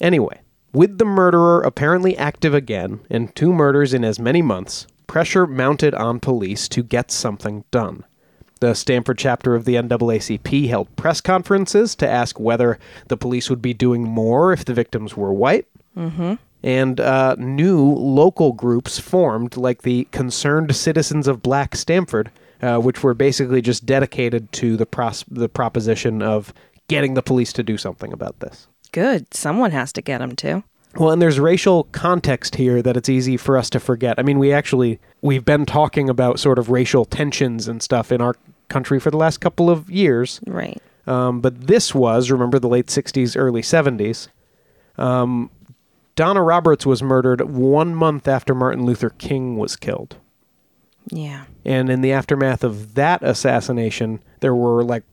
[0.00, 0.40] Anyway,
[0.72, 5.94] with the murderer apparently active again and two murders in as many months, pressure mounted
[5.94, 8.04] on police to get something done.
[8.60, 13.60] The Stamford chapter of the NAACP held press conferences to ask whether the police would
[13.60, 15.66] be doing more if the victims were white.
[15.96, 16.34] Mm-hmm.
[16.62, 22.30] And uh, new local groups formed, like the Concerned Citizens of Black Stamford,
[22.62, 26.54] uh, which were basically just dedicated to the pros- the proposition of
[26.92, 28.68] getting the police to do something about this.
[28.92, 29.32] Good.
[29.34, 30.64] Someone has to get them to.
[30.96, 34.18] Well, and there's racial context here that it's easy for us to forget.
[34.18, 38.20] I mean, we actually we've been talking about sort of racial tensions and stuff in
[38.20, 38.34] our
[38.68, 40.40] country for the last couple of years.
[40.46, 40.80] Right.
[41.06, 44.28] Um, but this was, remember, the late 60s, early 70s.
[44.98, 45.50] Um,
[46.14, 50.16] Donna Roberts was murdered one month after Martin Luther King was killed.
[51.10, 51.44] Yeah.
[51.64, 55.04] And in the aftermath of that assassination, there were like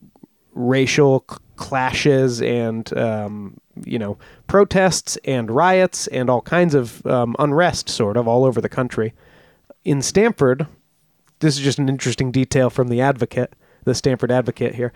[0.54, 1.26] racial
[1.60, 4.17] clashes and um, you know
[4.48, 9.13] protests and riots and all kinds of um, unrest, sort of all over the country.
[9.84, 10.67] In Stamford,
[11.39, 14.93] this is just an interesting detail from the Advocate, the Stamford Advocate here.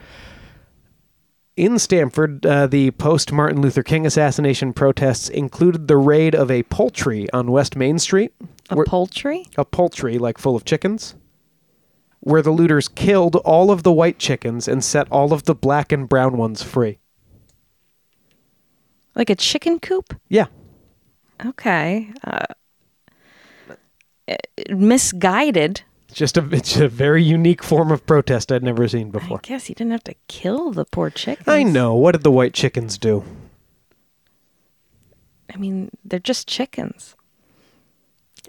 [1.56, 6.64] In Stamford, uh, the post Martin Luther King assassination protests included the raid of a
[6.64, 8.34] poultry on West Main Street.
[8.70, 9.46] A where- poultry?
[9.58, 11.14] a poultry like full of chickens
[12.24, 15.92] where the looters killed all of the white chickens and set all of the black
[15.92, 16.98] and brown ones free.
[19.14, 20.18] Like a chicken coop?
[20.30, 20.46] Yeah.
[21.46, 22.12] Okay.
[22.24, 22.46] Uh,
[24.70, 25.82] misguided.
[26.08, 29.40] It's just a it's a very unique form of protest I'd never seen before.
[29.40, 31.48] I guess you didn't have to kill the poor chickens.
[31.48, 31.94] I know.
[31.94, 33.26] What did the white chickens do?
[35.54, 37.16] I mean, they're just chickens.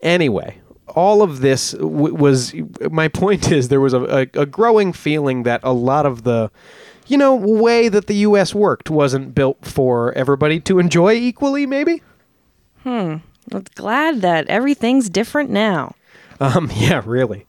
[0.00, 2.54] Anyway, all of this w- was
[2.90, 6.50] my point is there was a, a, a growing feeling that a lot of the
[7.06, 12.02] you know way that the US worked wasn't built for everybody to enjoy equally maybe.
[12.82, 13.16] Hmm
[13.52, 15.94] I'm glad that everything's different now.
[16.40, 17.46] Um, yeah, really.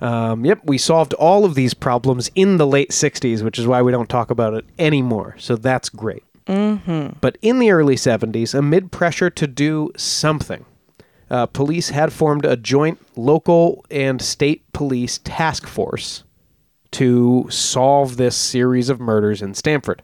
[0.00, 3.82] Um, yep, we solved all of these problems in the late 60s, which is why
[3.82, 5.36] we don't talk about it anymore.
[5.38, 6.22] So that's great.
[6.46, 7.18] Mm-hmm.
[7.20, 10.64] But in the early 70s, amid pressure to do something,
[11.30, 16.24] uh, police had formed a joint local and state police task force
[16.92, 20.02] to solve this series of murders in Stamford.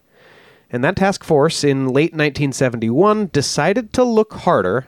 [0.70, 4.86] And that task force in late 1971 decided to look harder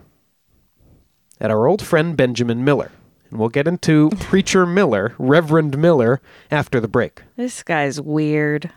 [1.40, 2.90] at our old friend Benjamin Miller.
[3.30, 6.20] And we'll get into Preacher Miller, Reverend Miller,
[6.50, 7.22] after the break.
[7.36, 8.70] This guy's weird.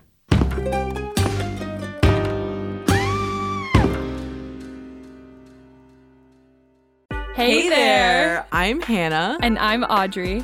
[7.38, 8.48] Hey, there.
[8.52, 9.38] I'm Hannah.
[9.44, 10.44] And I'm Audrey,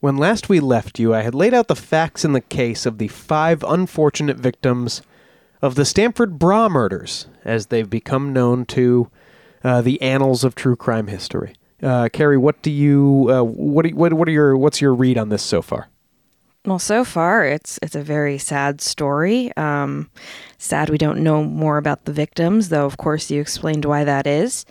[0.00, 2.96] When last we left you, I had laid out the facts in the case of
[2.96, 5.02] the five unfortunate victims
[5.60, 9.10] of the Stamford Bra murders, as they've become known to
[9.62, 11.52] uh, the annals of true crime history.
[11.82, 15.18] Uh, Carrie, what do you, uh, what, do what, what are your, what's your read
[15.18, 15.88] on this so far?
[16.64, 19.50] Well, so far it's it's a very sad story.
[19.56, 20.10] Um,
[20.58, 22.84] sad we don't know more about the victims, though.
[22.84, 24.66] Of course, you explained why that is,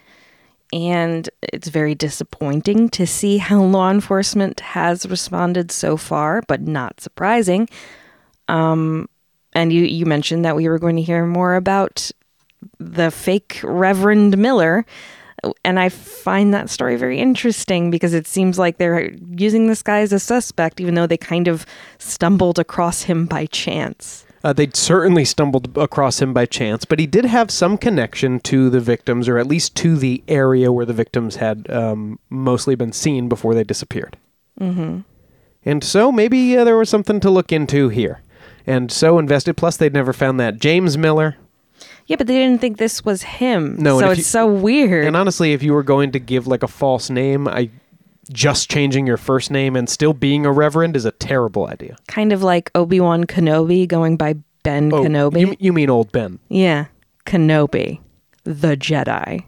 [0.71, 7.01] and it's very disappointing to see how law enforcement has responded so far, but not
[7.01, 7.67] surprising.
[8.47, 9.10] Um,
[9.53, 12.12] and you you mentioned that we were going to hear more about
[12.79, 14.86] the fake Reverend Miller.
[15.63, 20.01] And I find that story very interesting because it seems like they're using this guy
[20.01, 21.65] as a suspect, even though they kind of
[21.97, 24.25] stumbled across him by chance.
[24.43, 28.69] Uh, they'd certainly stumbled across him by chance, but he did have some connection to
[28.69, 32.93] the victims, or at least to the area where the victims had um, mostly been
[32.93, 34.17] seen before they disappeared.
[34.60, 34.99] Mm-hmm.
[35.65, 38.21] And so maybe uh, there was something to look into here.
[38.65, 39.58] And so invested.
[39.58, 41.36] Plus, they'd never found that James Miller.
[42.06, 43.75] Yeah, but they didn't think this was him.
[43.78, 45.06] No, so it's you- so weird.
[45.06, 47.69] And honestly, if you were going to give like a false name, I
[48.32, 51.96] just changing your first name and still being a reverend is a terrible idea.
[52.08, 55.39] kind of like Obi Wan Kenobi going by Ben Oh, Kenobi.
[55.42, 56.39] You, you mean old Ben?
[56.50, 56.86] yeah,
[57.26, 58.00] Kenobi,
[58.44, 59.44] the Jedi.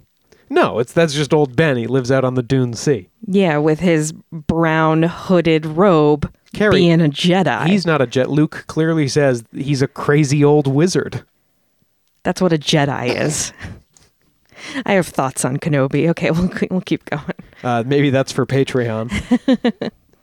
[0.49, 1.77] No, it's that's just old Ben.
[1.77, 3.07] He lives out on the Dune Sea.
[3.25, 7.67] Yeah, with his brown hooded robe, Carrie, being a Jedi.
[7.67, 8.29] He's not a jet.
[8.29, 11.23] Luke clearly says he's a crazy old wizard.
[12.23, 13.53] That's what a Jedi is.
[14.85, 16.09] I have thoughts on Kenobi.
[16.09, 17.23] Okay, we'll we'll keep going.
[17.63, 19.11] Uh, maybe that's for Patreon.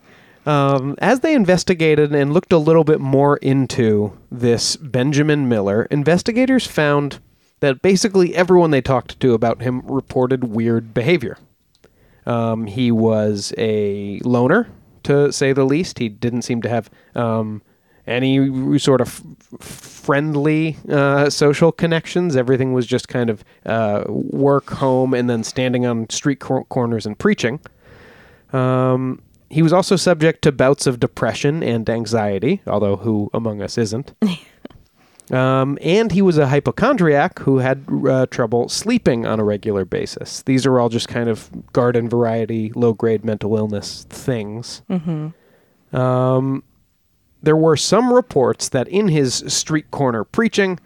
[0.47, 6.67] um, as they investigated and looked a little bit more into this Benjamin Miller, investigators
[6.67, 7.21] found
[7.61, 11.39] that basically everyone they talked to about him reported weird behavior.
[12.27, 14.69] Um, he was a loner,
[15.05, 15.99] to say the least.
[15.99, 17.63] He didn't seem to have um,
[18.09, 19.23] any sort of
[19.61, 22.37] f- friendly uh, social connections.
[22.37, 27.07] Everything was just kind of uh, work, home, and then standing on street cor- corners
[27.07, 27.61] and preaching.
[28.53, 33.79] Um, he was also subject to bouts of depression and anxiety, although who among us
[33.79, 34.15] isn't?
[35.31, 40.43] um, and he was a hypochondriac who had uh, trouble sleeping on a regular basis.
[40.43, 44.83] These are all just kind of garden variety, low grade mental illness things.
[45.93, 46.63] Um,
[47.43, 50.79] there were some reports that in his street corner preaching,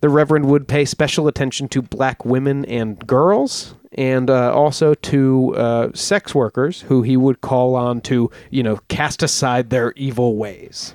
[0.00, 5.54] the Reverend would pay special attention to black women and girls, and uh, also to
[5.56, 10.36] uh, sex workers who he would call on to, you know, cast aside their evil
[10.36, 10.94] ways.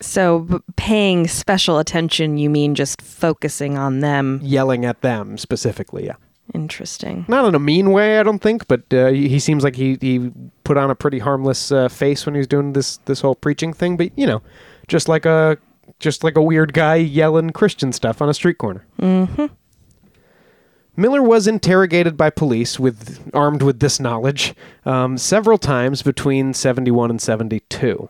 [0.00, 4.40] So, b- paying special attention, you mean just focusing on them?
[4.42, 6.16] Yelling at them specifically, yeah.
[6.54, 7.24] Interesting.
[7.28, 10.30] Not in a mean way, I don't think, but uh, he seems like he, he
[10.64, 13.72] put on a pretty harmless uh, face when he was doing this this whole preaching
[13.72, 13.96] thing.
[13.96, 14.42] But you know,
[14.88, 15.58] just like a
[15.98, 18.86] just like a weird guy yelling Christian stuff on a street corner.
[19.00, 19.46] Mm-hmm.
[20.96, 26.90] Miller was interrogated by police with armed with this knowledge um, several times between seventy
[26.90, 28.08] one and seventy two.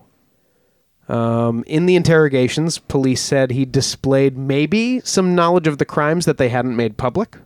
[1.09, 6.39] Um, in the interrogations, police said he displayed maybe some knowledge of the crimes that
[6.39, 7.37] they hadn't made public.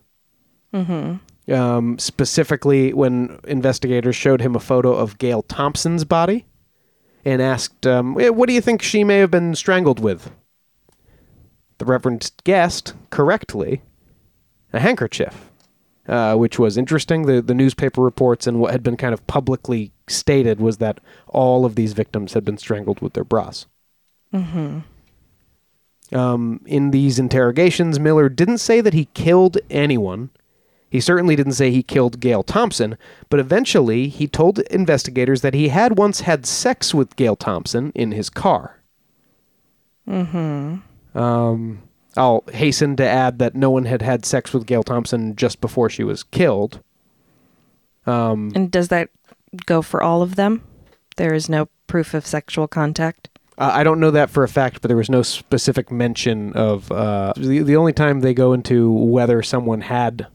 [1.49, 6.47] Um, specifically, when investigators showed him a photo of Gail Thompson's body
[7.25, 10.31] and asked, um, "Eh, What do you think she may have been strangled with?
[11.79, 13.83] The Reverend guessed correctly
[14.73, 15.51] a handkerchief,
[16.09, 17.27] uh, which was interesting.
[17.27, 21.65] The, the newspaper reports and what had been kind of publicly stated was that all
[21.65, 23.67] of these victims had been strangled with their bras.
[26.13, 30.31] Um, in these interrogations, Miller didn't say that he killed anyone.
[30.95, 32.97] He certainly didn't say he killed Gail Thompson,
[33.29, 38.13] but eventually he told investigators that he had once had sex with Gail Thompson in
[38.13, 38.81] his car.
[40.09, 41.19] Mm-hmm.
[41.19, 41.83] Um,
[42.17, 45.91] I'll hasten to add that no one had had sex with Gail Thompson just before
[45.91, 46.79] she was killed.
[48.07, 49.09] Um, And does that
[49.67, 50.63] go for all of them?
[51.17, 53.31] There is no proof of sexual contact?
[53.59, 56.93] Uh, I don't know that for a fact, but there was no specific mention of
[56.93, 60.29] uh, the the only time they go into whether someone had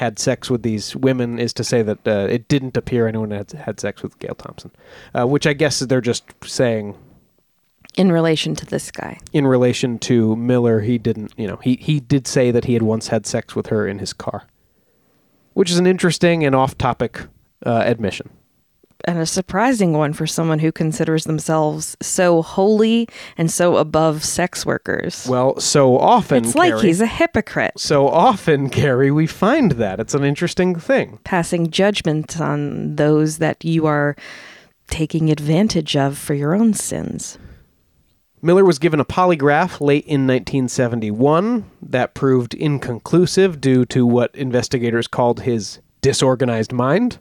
[0.00, 3.52] had sex with these women is to say that uh, it didn't appear anyone had
[3.52, 4.70] had sex with Gail Thompson,
[5.14, 6.96] uh, which I guess they're just saying
[7.96, 9.18] In relation to this guy.
[9.32, 10.80] in relation to Miller.
[10.80, 13.66] He didn't, you know, he he did say that he had once had sex with
[13.66, 14.46] her in his car,
[15.52, 17.26] which is an interesting and off topic
[17.66, 18.30] uh, admission.
[19.04, 24.64] And a surprising one for someone who considers themselves so holy and so above sex
[24.66, 25.26] workers.
[25.28, 30.00] Well, so often it's like Carrie- he's a hypocrite, so often, Gary, we find that
[30.00, 31.18] it's an interesting thing.
[31.24, 34.16] passing judgment on those that you are
[34.88, 37.38] taking advantage of for your own sins.
[38.42, 45.06] Miller was given a polygraph late in 1971 that proved inconclusive due to what investigators
[45.06, 47.18] called his disorganized mind.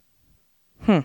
[0.84, 1.00] Hmm.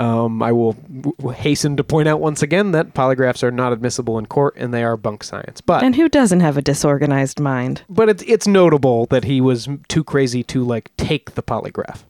[0.00, 4.18] Um, I will w- hasten to point out once again that polygraphs are not admissible
[4.18, 5.60] in court and they are bunk science.
[5.60, 7.82] But And who doesn't have a disorganized mind?
[7.88, 12.04] but it's it's notable that he was too crazy to like take the polygraph.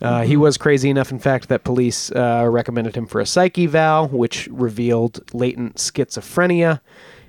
[0.00, 3.58] Uh, he was crazy enough, in fact, that police uh, recommended him for a psych
[3.58, 6.80] eval, which revealed latent schizophrenia,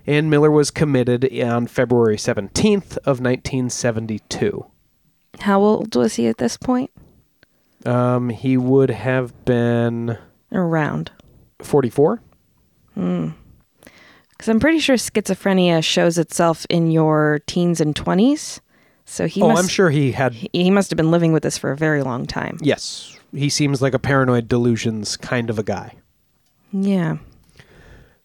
[0.07, 4.65] and Miller was committed on February 17th of 1972.
[5.39, 6.91] How old was he at this point?
[7.85, 10.17] Um, he would have been
[10.51, 11.11] Around.
[11.61, 12.21] 44.
[12.95, 18.59] Because I'm pretty sure schizophrenia shows itself in your teens and 20s.
[19.05, 20.33] So he oh, must I'm sure he had.
[20.33, 22.57] he must have been living with this for a very long time.
[22.61, 25.95] Yes, he seems like a paranoid delusions kind of a guy.
[26.71, 27.17] Yeah.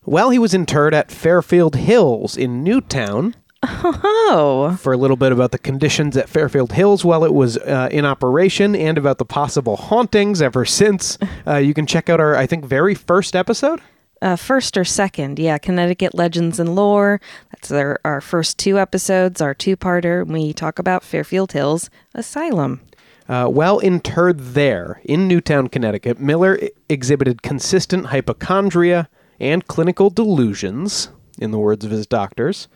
[0.05, 3.35] Well, he was interred at Fairfield Hills in Newtown.
[3.63, 7.89] Oh, for a little bit about the conditions at Fairfield Hills while it was uh,
[7.91, 11.19] in operation and about the possible hauntings ever since.
[11.47, 13.81] Uh, you can check out our, I think, very first episode.
[14.23, 15.39] uh, first or second?
[15.39, 17.21] Yeah, Connecticut Legends and Lore.
[17.53, 20.27] That's our, our first two episodes, our two-parter.
[20.27, 22.81] We talk about Fairfield Hills Asylum.
[23.29, 31.11] Uh, while interred there in Newtown, Connecticut, Miller i- exhibited consistent hypochondria and clinical delusions,
[31.39, 32.69] in the words of his doctors.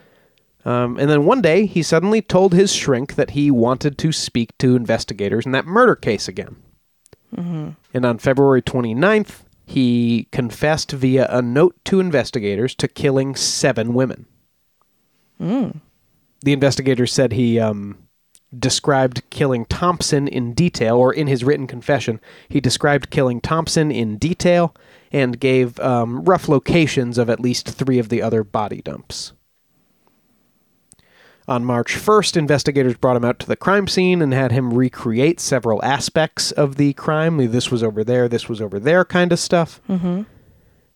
[0.64, 4.56] Um, and then one day, he suddenly told his shrink that he wanted to speak
[4.58, 6.56] to investigators in that murder case again.
[7.92, 14.26] And on February 29th, he confessed via a note to investigators to killing seven women.
[16.42, 17.98] The investigators said he um,
[18.56, 24.18] described killing Thompson in detail, or in his written confession, he described killing Thompson in
[24.18, 24.74] detail
[25.10, 29.32] and gave um, rough locations of at least three of the other body dumps.
[31.48, 35.40] On March 1st, investigators brought him out to the crime scene and had him recreate
[35.40, 37.50] several aspects of the crime.
[37.50, 39.80] This was over there, this was over there kind of stuff.
[39.88, 40.22] Mm-hmm.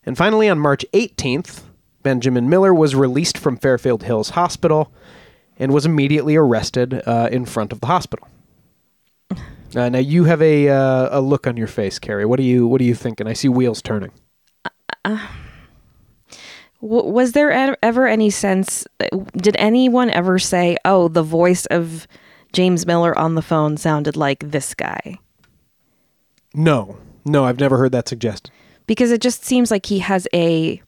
[0.04, 1.62] And finally, on March 18th,
[2.04, 4.92] Benjamin Miller was released from Fairfield Hills Hospital
[5.58, 8.28] and was immediately arrested uh, in front of the hospital.
[9.74, 12.24] Uh, now you have a uh, a look on your face, Carrie.
[12.24, 13.26] What are you What are you thinking?
[13.26, 14.12] I see wheels turning.
[16.82, 18.86] W- was there ever any sense?
[19.36, 22.06] Did anyone ever say, "Oh, the voice of
[22.52, 25.18] James Miller on the phone sounded like this guy"?
[26.54, 28.50] No, no, I've never heard that suggested.
[28.86, 30.80] Because it just seems like he has a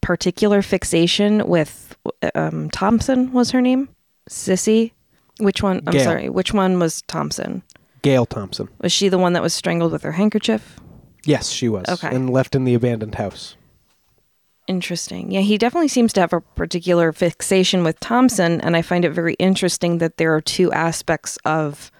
[0.00, 1.96] particular fixation with
[2.34, 3.32] um, Thompson.
[3.32, 3.88] Was her name
[4.28, 4.92] Sissy?
[5.38, 5.82] Which one?
[5.86, 6.04] I'm Gail.
[6.04, 6.28] sorry.
[6.28, 7.62] Which one was Thompson?
[8.02, 8.68] Gail Thompson.
[8.80, 10.78] Was she the one that was strangled with her handkerchief?
[11.24, 11.84] Yes, she was.
[11.88, 12.14] Okay.
[12.14, 13.54] And left in the abandoned house.
[14.72, 15.30] Interesting.
[15.30, 19.10] Yeah, he definitely seems to have a particular fixation with Thompson, and I find it
[19.10, 21.92] very interesting that there are two aspects of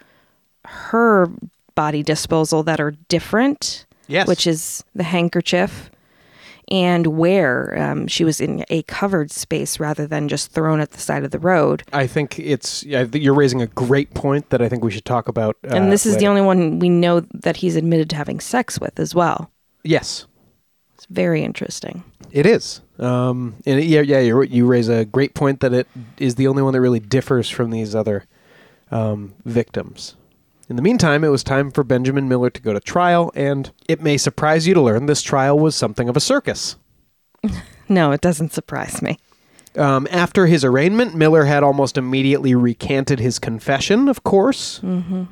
[0.65, 1.29] her
[1.75, 3.85] body disposal that are different.
[4.09, 4.27] Yes.
[4.27, 5.91] Which is the handkerchief
[6.71, 10.99] and where um, she was in a covered space rather than just thrown at the
[10.99, 11.83] side of the road.
[11.93, 12.83] I think it's.
[12.83, 15.57] Think you're raising a great point that I think we should talk about.
[15.65, 18.81] Uh, and this is the only one we know that he's admitted to having sex
[18.81, 19.51] with as well.
[19.85, 20.27] Yes,
[21.13, 22.05] very interesting.
[22.31, 22.81] it is.
[22.99, 25.87] Um, and yeah, yeah, you you raise a great point that it
[26.19, 28.25] is the only one that really differs from these other
[28.91, 30.17] um, victims.
[30.69, 34.01] In the meantime, it was time for Benjamin Miller to go to trial, and it
[34.01, 36.77] may surprise you to learn this trial was something of a circus.
[37.89, 39.19] No, it doesn't surprise me.
[39.77, 44.81] Um, after his arraignment, Miller had almost immediately recanted his confession, of course.
[44.83, 45.25] Mm-hmm.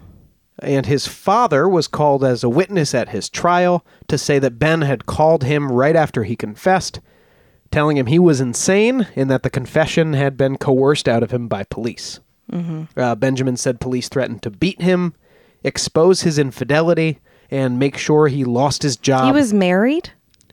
[0.62, 4.82] And his father was called as a witness at his trial to say that Ben
[4.82, 7.00] had called him right after he confessed,
[7.70, 11.48] telling him he was insane and that the confession had been coerced out of him
[11.48, 12.20] by police.
[12.96, 15.14] Uh, Benjamin said police threatened to beat him,
[15.62, 19.26] expose his infidelity, and make sure he lost his job.
[19.26, 20.10] he was married?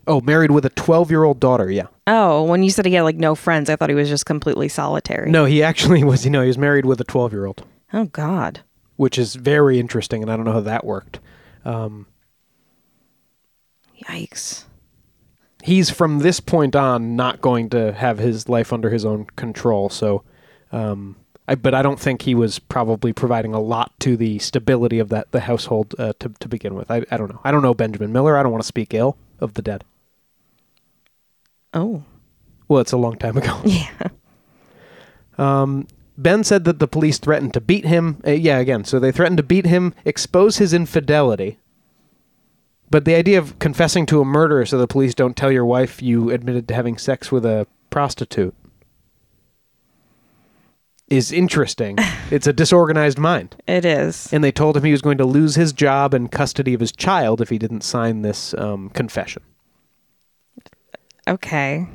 [0.08, 1.70] oh married with a 12 year old daughter.
[1.70, 1.88] Yeah.
[2.08, 4.70] Oh, when you said he had like no friends, I thought he was just completely
[4.70, 5.30] solitary.
[5.30, 6.24] No, he actually was.
[6.24, 7.66] You know, he was married with a 12 year old.
[7.94, 8.62] Oh God.
[8.98, 11.20] Which is very interesting, and I don't know how that worked.
[11.66, 12.08] Um,
[14.04, 14.66] Yikes.
[15.64, 19.90] he's from this point on not going to have his life under his own control.
[19.90, 20.24] So,
[20.72, 21.16] um,
[21.48, 25.10] I, but I don't think he was probably providing a lot to the stability of
[25.10, 26.92] that the household uh, to to begin with.
[26.92, 27.42] I, I don't know.
[27.44, 28.38] I don't know Benjamin Miller.
[28.38, 29.84] I don't want to speak ill of the dead.
[31.74, 32.04] Oh.
[32.68, 33.62] Well, it's a long time ago.
[33.66, 34.10] Yeah.
[35.38, 35.88] Um,
[36.18, 38.22] Ben said that the police threatened to beat him.
[38.26, 41.60] Uh, yeah, again, so they threatened to beat him, expose his infidelity.
[42.90, 46.02] But the idea of confessing to a murder so the police don't tell your wife
[46.02, 48.56] you admitted to having sex with a prostitute
[51.08, 51.98] is interesting.
[52.32, 53.56] it's a disorganized mind.
[53.68, 54.32] It is.
[54.32, 56.92] And they told him he was going to lose his job and custody of his
[56.92, 59.44] child if he didn't sign this um, confession.
[61.28, 61.88] Okay.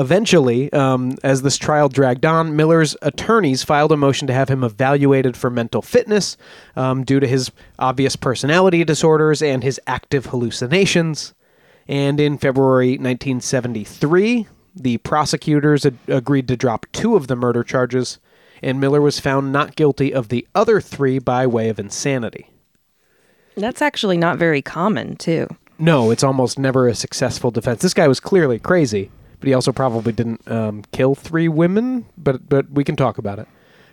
[0.00, 4.64] Eventually, um, as this trial dragged on, Miller's attorneys filed a motion to have him
[4.64, 6.38] evaluated for mental fitness
[6.74, 11.34] um, due to his obvious personality disorders and his active hallucinations.
[11.86, 18.18] And in February 1973, the prosecutors ad- agreed to drop two of the murder charges,
[18.62, 22.48] and Miller was found not guilty of the other three by way of insanity.
[23.54, 25.46] That's actually not very common, too.
[25.78, 27.82] No, it's almost never a successful defense.
[27.82, 32.06] This guy was clearly crazy, but he also probably didn't um, kill three women.
[32.16, 33.48] But but we can talk about it.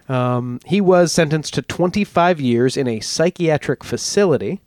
[0.10, 4.62] Um, he was sentenced to 25 years in a psychiatric facility,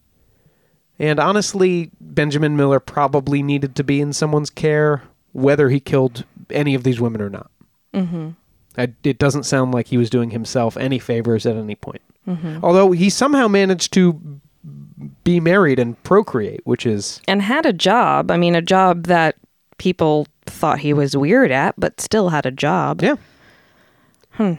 [0.98, 5.02] and honestly, Benjamin Miller probably needed to be in someone's care,
[5.32, 7.50] whether he killed any of these women or not.
[7.94, 8.30] Mm-hmm.
[8.76, 12.02] it doesn't sound like he was doing himself any favors at any point.
[12.62, 14.40] Although he somehow managed to
[15.24, 18.30] be married and procreate, which is And had a job.
[18.30, 19.36] I mean, a job that
[19.78, 23.02] people thought he was weird at, but still had a job.
[23.02, 23.16] yeah.
[24.32, 24.54] Hmm.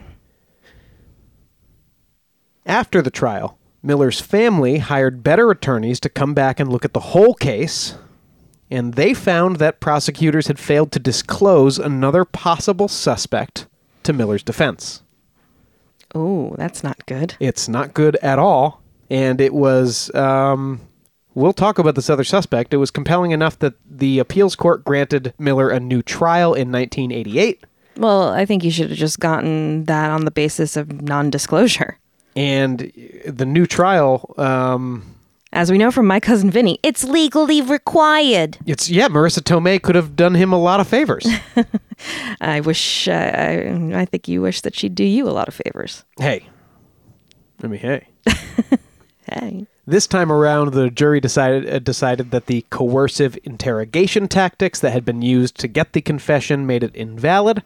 [2.64, 7.00] After the trial, Miller's family hired better attorneys to come back and look at the
[7.00, 7.96] whole case,
[8.70, 13.66] and they found that prosecutors had failed to disclose another possible suspect
[14.04, 15.02] to Miller's defense.
[16.14, 17.34] Oh, that's not good.
[17.40, 20.14] It's not good at all, and it was.
[20.14, 20.80] Um,
[21.34, 22.72] we'll talk about this other suspect.
[22.74, 27.64] It was compelling enough that the appeals court granted Miller a new trial in 1988.
[27.96, 31.98] Well, I think you should have just gotten that on the basis of non disclosure.
[32.34, 32.90] And
[33.26, 35.04] the new trial, um,
[35.52, 38.56] As we know from my cousin Vinny, it's legally required.
[38.64, 41.26] it's yeah, Marisa Tomei could have done him a lot of favors.
[42.40, 45.54] I wish, uh, I, I think you wish that she'd do you a lot of
[45.54, 46.04] favors.
[46.18, 46.48] hey,
[47.62, 48.08] I mean, hey.
[49.30, 49.66] Hey.
[49.84, 55.04] This time around, the jury decided uh, decided that the coercive interrogation tactics that had
[55.04, 57.64] been used to get the confession made it invalid,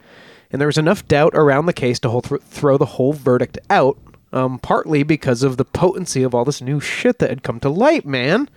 [0.51, 3.99] and there was enough doubt around the case to hold, throw the whole verdict out.
[4.33, 7.71] Um, partly because of the potency of all this new shit that had come to
[7.71, 8.51] light, man.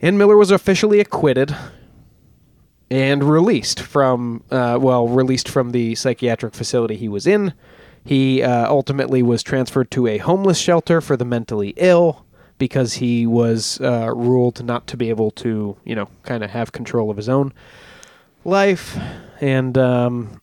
[0.00, 1.54] And Miller was officially acquitted
[2.90, 7.52] and released from, uh, well, released from the psychiatric facility he was in.
[8.04, 12.24] He uh, ultimately was transferred to a homeless shelter for the mentally ill
[12.60, 16.70] because he was uh, ruled not to be able to, you know, kind of have
[16.70, 17.52] control of his own
[18.44, 18.96] life.
[19.40, 20.40] And um,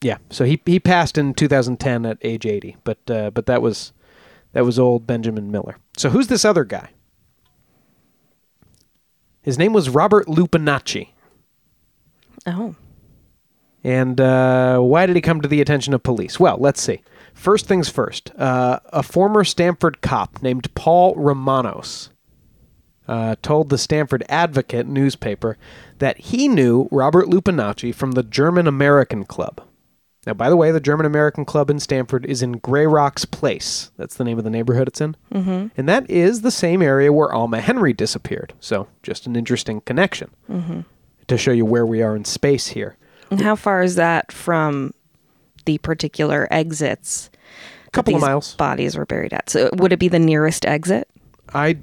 [0.00, 3.92] yeah, so he he passed in 2010 at age 80, but uh, but that was
[4.52, 5.78] that was old Benjamin Miller.
[5.96, 6.90] So who's this other guy?
[9.42, 11.08] His name was Robert Lupinacci.
[12.46, 12.76] Oh.
[13.82, 16.38] And uh, why did he come to the attention of police?
[16.38, 17.00] Well, let's see.
[17.38, 18.32] First things first.
[18.36, 22.10] Uh, a former Stamford cop named Paul Romanos
[23.06, 25.56] uh, told the Stamford Advocate newspaper
[26.00, 29.62] that he knew Robert Lupinacci from the German American Club.
[30.26, 33.92] Now, by the way, the German American Club in Stamford is in Grey Rocks Place.
[33.96, 35.16] That's the name of the neighborhood it's in.
[35.32, 35.68] Mm-hmm.
[35.76, 38.52] And that is the same area where Alma Henry disappeared.
[38.58, 40.32] So, just an interesting connection
[41.28, 42.96] to show you where we are in space here.
[43.30, 44.92] And how far is that from
[45.68, 47.28] the particular exits?
[47.84, 48.54] that Couple of miles.
[48.54, 49.50] Bodies were buried at.
[49.50, 51.06] So would it be the nearest exit?
[51.52, 51.74] I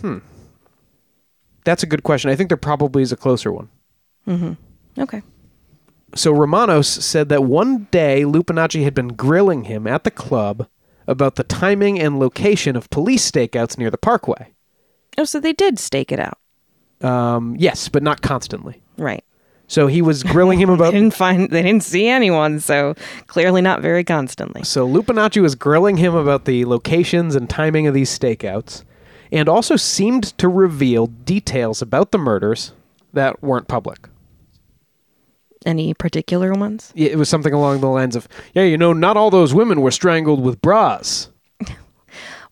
[0.00, 0.18] hmm.
[1.64, 2.30] That's a good question.
[2.30, 3.68] I think there probably is a closer one.
[4.26, 4.52] Mm-hmm.
[5.00, 5.22] Okay.
[6.16, 10.66] So Romanos said that one day Lupinacci had been grilling him at the club
[11.06, 14.52] about the timing and location of police stakeouts near the parkway.
[15.16, 16.38] Oh, so they did stake it out.
[17.06, 18.82] Um, yes, but not constantly.
[18.96, 19.24] Right.
[19.68, 20.92] So he was grilling him about.
[20.92, 22.94] They didn't find they didn't see anyone, so
[23.26, 24.64] clearly not very constantly.
[24.64, 28.82] So Lupinacci was grilling him about the locations and timing of these stakeouts,
[29.30, 32.72] and also seemed to reveal details about the murders
[33.12, 34.08] that weren't public.
[35.66, 36.92] Any particular ones?
[36.94, 39.82] Yeah, it was something along the lines of, "Yeah, you know, not all those women
[39.82, 41.28] were strangled with bras."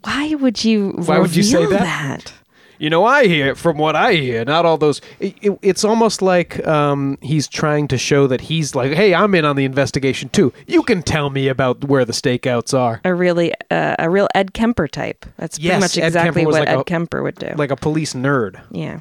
[0.04, 2.32] Why would you Why would you say reveal that?
[2.78, 5.00] You know, I hear from what I hear, not all those.
[5.20, 9.34] It, it- it's almost like um, he's trying to show that he's like, "Hey, I'm
[9.34, 10.52] in on the investigation too.
[10.66, 14.52] You can tell me about where the stakeouts are." A really uh, a real Ed
[14.52, 15.24] Kemper type.
[15.38, 17.52] That's pretty Yes, much exactly what like Ed a- Kemper would do.
[17.56, 18.60] Like a police nerd.
[18.70, 19.00] yeah.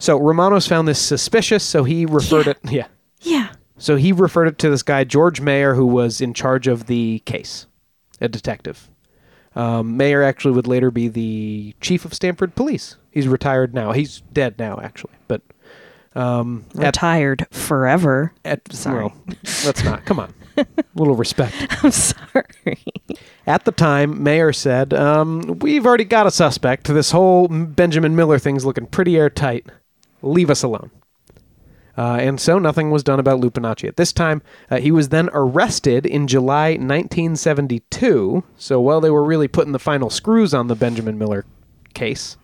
[0.00, 2.58] So Romanos found this suspicious, so he referred it.
[2.64, 2.86] Yeah.
[3.20, 3.50] Yeah.
[3.78, 7.20] So he referred it to this guy George Mayer, who was in charge of the
[7.20, 7.66] case,
[8.20, 8.88] a detective.
[9.56, 12.96] Um, Mayer actually would later be the chief of Stamford Police.
[13.10, 13.92] He's retired now.
[13.92, 15.12] He's dead now, actually.
[15.28, 15.42] But
[16.16, 18.32] um, at, Retired forever.
[18.44, 19.04] at Sorry.
[19.04, 19.12] well,
[19.64, 20.04] let's not.
[20.04, 21.54] Come on, a little respect.
[21.84, 22.84] I'm sorry.
[23.46, 26.84] At the time, Mayer said, um, "We've already got a suspect.
[26.86, 29.66] This whole Benjamin Miller thing's looking pretty airtight.
[30.22, 30.90] Leave us alone."
[31.96, 34.42] Uh, and so nothing was done about Lupinacci at this time.
[34.70, 38.42] Uh, he was then arrested in July 1972.
[38.56, 41.44] So while they were really putting the final screws on the Benjamin Miller
[41.94, 42.36] case,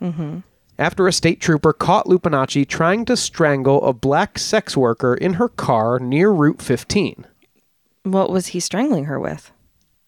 [0.79, 5.49] after a state trooper caught Lupinacci trying to strangle a black sex worker in her
[5.49, 7.27] car near Route 15.
[8.05, 9.53] What was he strangling her with?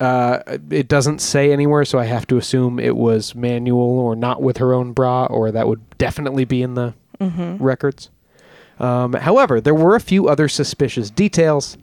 [0.00, 0.40] Uh,
[0.70, 4.56] it doesn't say anywhere, so I have to assume it was manual or not with
[4.56, 6.94] her own bra, or that would definitely be in the
[7.60, 8.10] records.
[8.78, 11.76] Um, however, there were a few other suspicious details,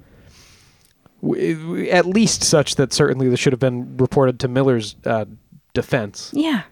[1.22, 5.26] w- at least such that certainly this should have been reported to Miller's uh,
[5.74, 6.32] defense.
[6.34, 6.64] Yeah.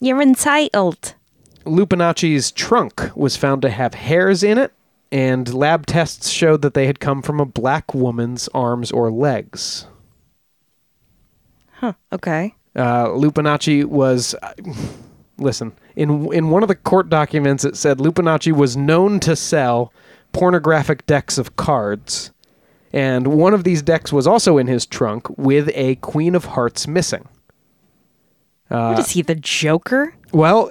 [0.00, 1.14] You're entitled.
[1.64, 4.72] Lupinacci's trunk was found to have hairs in it,
[5.10, 9.86] and lab tests showed that they had come from a black woman's arms or legs.
[11.72, 11.92] Huh.
[12.12, 12.54] Okay.
[12.74, 14.34] uh, Lupinacci was.
[15.38, 19.92] listen, in in one of the court documents, it said Lupinacci was known to sell
[20.32, 22.30] pornographic decks of cards,
[22.92, 26.86] and one of these decks was also in his trunk with a Queen of Hearts
[26.86, 27.26] missing.
[28.68, 30.14] what is he, the Joker?
[30.32, 30.70] Well,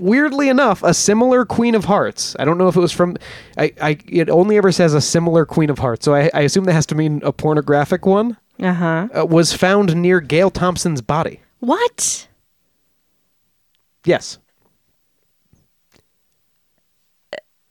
[0.00, 2.34] weirdly enough, a similar Queen of Hearts.
[2.38, 3.16] I don't know if it was from.
[3.58, 6.64] I, I it only ever says a similar Queen of Hearts, so I, I assume
[6.64, 8.38] that has to mean a pornographic one.
[8.62, 9.08] Uh-huh.
[9.12, 11.40] Uh, was found near Gail Thompson's body.
[11.58, 12.28] What?
[14.04, 14.38] Yes.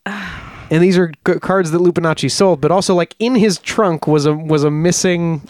[0.05, 4.25] And these are c- cards that Lupinacci sold, but also like in his trunk was
[4.25, 5.41] a was a missing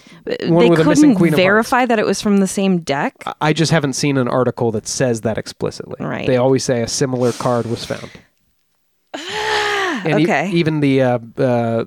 [0.47, 3.15] one they with a missing couldn't queen verify that it was from the same deck.
[3.41, 5.95] I just haven't seen an article that says that explicitly.
[6.05, 6.27] Right.
[6.27, 8.09] They always say a similar card was found.
[9.13, 10.49] and e- Okay.
[10.51, 11.85] even the uh, uh,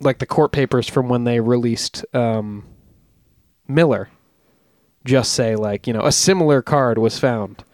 [0.00, 2.64] like the court papers from when they released um,
[3.68, 4.08] Miller
[5.04, 7.64] just say like you know a similar card was found.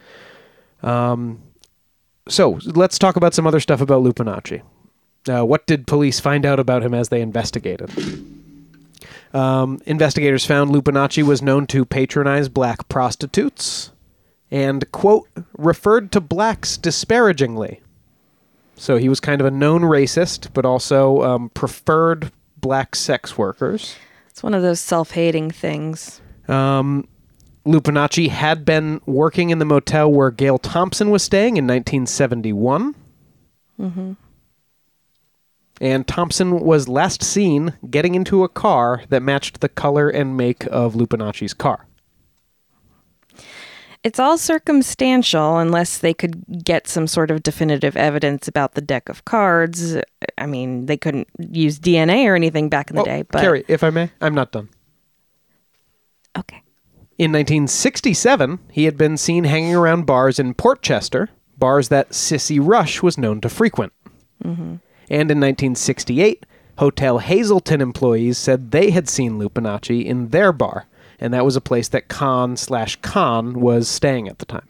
[0.82, 1.42] Um,
[2.28, 4.62] so let's talk about some other stuff about Lupinacci.
[5.28, 7.90] Uh, what did police find out about him as they investigated?
[9.34, 13.90] Um, investigators found Lupinacci was known to patronize black prostitutes
[14.50, 17.82] and, quote, referred to blacks disparagingly.
[18.76, 23.96] So he was kind of a known racist, but also um, preferred black sex workers.
[24.30, 26.20] It's one of those self-hating things.
[26.46, 27.06] Um,
[27.68, 32.94] Lupinacci had been working in the motel where Gail Thompson was staying in 1971.
[33.78, 34.12] Mm-hmm.
[35.80, 40.64] And Thompson was last seen getting into a car that matched the color and make
[40.66, 41.86] of Lupinacci's car.
[44.02, 49.08] It's all circumstantial unless they could get some sort of definitive evidence about the deck
[49.08, 49.96] of cards.
[50.38, 53.64] I mean, they couldn't use DNA or anything back in the Oh, day, but Carrie,
[53.68, 54.68] if I may, I'm not done.
[56.38, 56.62] okay.
[57.18, 62.60] In 1967, he had been seen hanging around bars in Port Chester, bars that Sissy
[62.62, 63.92] Rush was known to frequent.
[65.10, 66.46] And in 1968,
[66.78, 70.86] Hotel Hazelton employees said they had seen Lupinacci in their bar,
[71.18, 74.68] and that was a place that Kahn slash Kahn was staying at the time.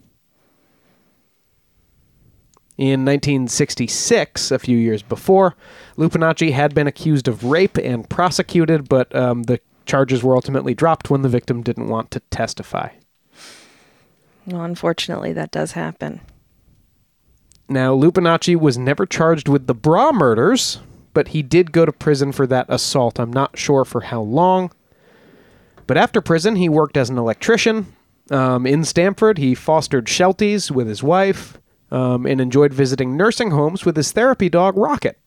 [2.79, 5.55] In 1966, a few years before,
[5.99, 11.11] Lupinacci had been accused of rape and prosecuted, but um, the charges were ultimately dropped
[11.11, 12.91] when the victim didn't want to testify.
[14.47, 16.21] Well, unfortunately, that does happen.
[17.69, 20.81] Now, Lupinacci was never charged with the bra murders,
[21.13, 23.19] but he did go to prison for that assault.
[23.19, 24.71] I'm not sure for how long.
[25.87, 27.95] But after prison, he worked as an electrician.
[28.31, 31.59] Um, in Stamford, he fostered Shelties with his wife
[31.91, 35.19] um, and enjoyed visiting nursing homes with his therapy dog, Rocket.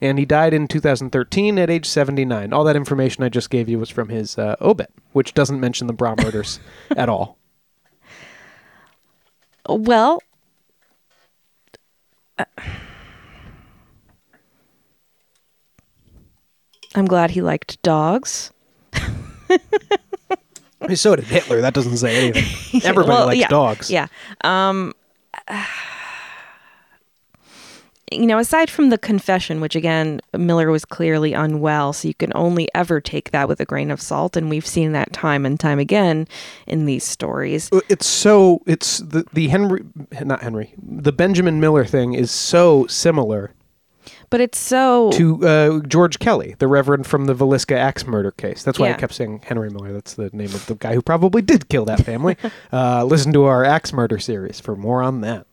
[0.00, 2.52] And he died in 2013 at age 79.
[2.52, 5.86] All that information I just gave you was from his uh, obit, which doesn't mention
[5.86, 6.60] the bra murders
[6.96, 7.36] at all.
[9.68, 10.22] Well,
[12.38, 12.44] uh,
[16.94, 18.52] I'm glad he liked dogs.
[20.94, 21.60] So did Hitler.
[21.60, 22.80] That doesn't say anything.
[22.84, 23.90] Everybody Well, likes yeah, dogs.
[23.90, 24.06] Yeah.
[24.42, 24.94] Um,
[28.12, 32.32] you know, aside from the confession, which again, Miller was clearly unwell, so you can
[32.34, 34.36] only ever take that with a grain of salt.
[34.36, 36.26] And we've seen that time and time again
[36.66, 37.70] in these stories.
[37.88, 39.84] It's so it's the the Henry
[40.22, 43.52] not Henry the Benjamin Miller thing is so similar
[44.30, 45.10] But it's so.
[45.12, 48.62] to uh, George Kelly, the Reverend from the Villisca axe murder case.
[48.62, 49.92] That's why I kept saying Henry Miller.
[49.92, 52.36] That's the name of the guy who probably did kill that family.
[52.72, 55.46] uh, listen to our axe murder series for more on that.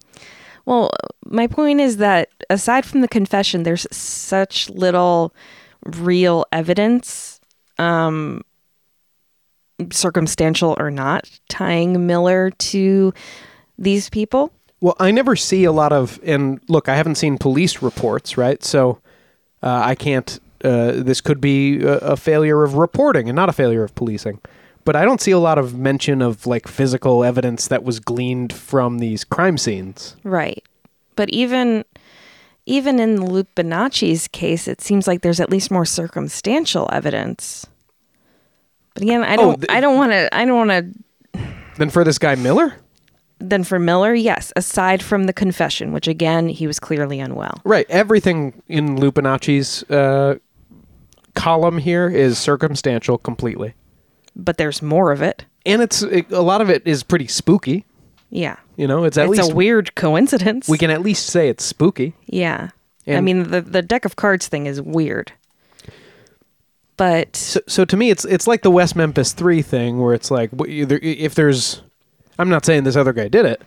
[0.66, 0.92] Well,
[1.26, 5.34] my point is that aside from the confession, there's such little
[5.86, 7.40] real evidence,
[7.78, 8.42] um,
[9.92, 13.14] circumstantial or not, tying Miller to
[13.78, 14.52] these people.
[14.82, 18.64] Well, I never see a lot of, and look, I haven't seen police reports, right?
[18.64, 19.00] So
[19.62, 20.40] uh, I can't.
[20.64, 24.40] Uh, this could be a, a failure of reporting and not a failure of policing.
[24.86, 28.54] But I don't see a lot of mention of like physical evidence that was gleaned
[28.54, 30.16] from these crime scenes.
[30.24, 30.64] Right.
[31.16, 31.84] But even
[32.68, 37.66] even in Lupinacci's case, it seems like there's at least more circumstantial evidence.
[38.94, 40.70] But again, I Oh, don't the- I don't want to I don't want
[41.34, 41.40] to
[41.78, 42.76] Then for this guy Miller,
[43.40, 47.60] then for Miller, yes, aside from the confession, which again, he was clearly unwell.
[47.66, 47.86] right?
[47.90, 50.36] Everything in Lupinacci's uh,
[51.34, 53.74] column here is circumstantial completely,
[54.36, 55.46] But there's more of it.
[55.66, 57.86] and it's it, a lot of it is pretty spooky.
[58.30, 58.58] Yeah.
[58.76, 60.68] You know, it's at it's least a weird coincidence.
[60.68, 62.14] we can at least say it's spooky.
[62.28, 62.70] Yeah.
[63.08, 65.32] I mean, the the deck of cards thing is weird.
[66.98, 70.32] But So, so to me, it's it's like the West Memphis Three thing, where it's
[70.32, 71.82] like if there's,
[72.40, 73.62] I'm not saying this other guy did it,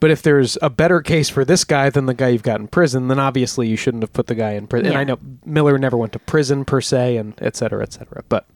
[0.00, 2.68] but if there's a better case for this guy than the guy you've got in
[2.68, 4.88] prison, then obviously you shouldn't have put the guy in prison.
[4.88, 8.24] And I know Miller never went to prison per se, and et cetera, et cetera.
[8.30, 8.46] But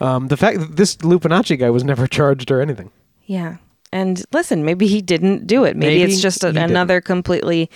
[0.00, 2.90] um, the fact that this Lupinacci guy was never charged or anything.
[3.26, 3.56] yeah.
[3.90, 5.74] And listen, maybe he didn't do it.
[5.74, 6.70] Maybe, Maybe it's just a, he didn't.
[6.72, 7.70] another completely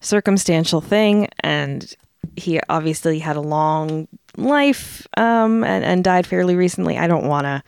[0.00, 1.26] circumstantial thing.
[1.40, 1.92] And
[2.36, 4.06] he obviously had a long
[4.36, 6.96] life um, and, and died fairly recently.
[6.96, 7.62] I don't want to.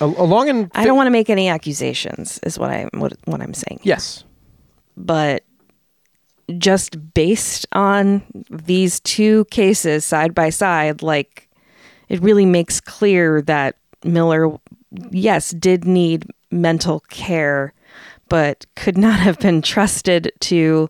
[0.00, 2.40] A- Along in I don't want to make any accusations.
[2.44, 3.80] Is what I what what I'm saying.
[3.82, 4.24] yes,
[4.96, 5.44] but
[6.58, 11.48] just based on these two cases side by side, like
[12.08, 14.58] it really makes clear that Miller,
[15.10, 17.72] yes, did need mental care,
[18.28, 20.88] but could not have been trusted to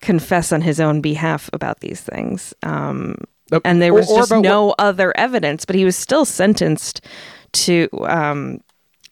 [0.00, 2.54] confess on his own behalf about these things.
[2.62, 3.16] Um,
[3.52, 7.00] Uh, and there was or just about no other evidence, but he was still sentenced
[7.52, 8.60] to um,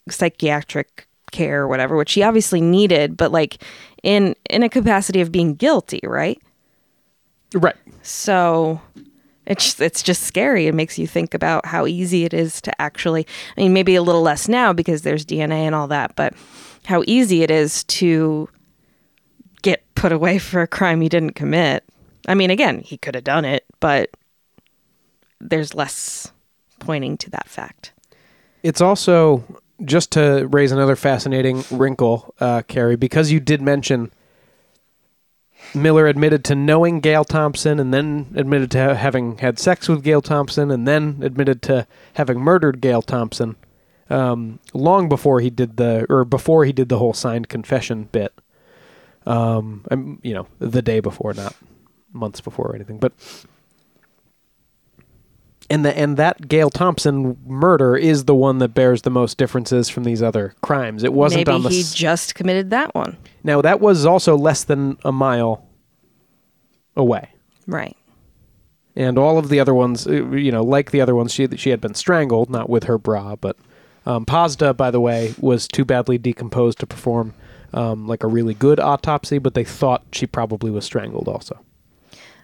[0.09, 3.63] psychiatric care or whatever, which he obviously needed, but like
[4.03, 6.39] in in a capacity of being guilty, right?
[7.53, 7.75] Right.
[8.01, 8.81] So
[9.45, 10.67] it's it's just scary.
[10.67, 13.27] It makes you think about how easy it is to actually.
[13.57, 16.33] I mean, maybe a little less now because there's DNA and all that, but
[16.85, 18.49] how easy it is to
[19.61, 21.83] get put away for a crime you didn't commit.
[22.27, 24.11] I mean, again, he could have done it, but
[25.39, 26.31] there's less
[26.79, 27.91] pointing to that fact.
[28.63, 29.43] It's also
[29.83, 34.11] just to raise another fascinating wrinkle, uh, Carrie, because you did mention
[35.75, 40.03] Miller admitted to knowing Gail Thompson and then admitted to ha- having had sex with
[40.03, 43.55] Gail Thompson and then admitted to having murdered Gail Thompson
[44.09, 48.33] um, long before he did the or before he did the whole signed confession bit.
[49.25, 51.55] Um, I'm, you know, the day before, not
[52.13, 53.11] months before or anything, but
[55.69, 59.89] and the and that Gail Thompson murder is the one that bears the most differences
[59.89, 61.03] from these other crimes.
[61.03, 63.17] It wasn't Maybe on the he s- just committed that one.
[63.45, 65.65] Now that was also less than a mile
[66.97, 67.29] away,
[67.67, 67.95] Right.
[68.95, 71.69] and all of the other ones, uh, you know, like the other ones, she she
[71.69, 73.57] had been strangled, not with her bra, but
[74.05, 77.33] um, Pazda, by the way, was too badly decomposed to perform
[77.73, 81.59] um, like a really good autopsy, but they thought she probably was strangled also.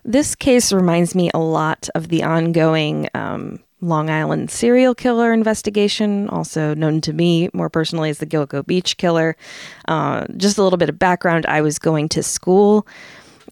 [0.03, 6.29] This case reminds me a lot of the ongoing um, Long Island serial killer investigation,
[6.29, 9.35] also known to me more personally as the Gilgo Beach killer.
[9.87, 12.87] Uh, just a little bit of background I was going to school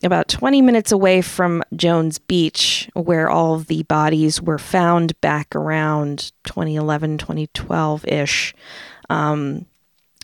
[0.04, 5.56] about 20 minutes away from Jones Beach, where all of the bodies were found back
[5.56, 8.54] around 2011, 2012 ish.
[9.10, 9.66] Um,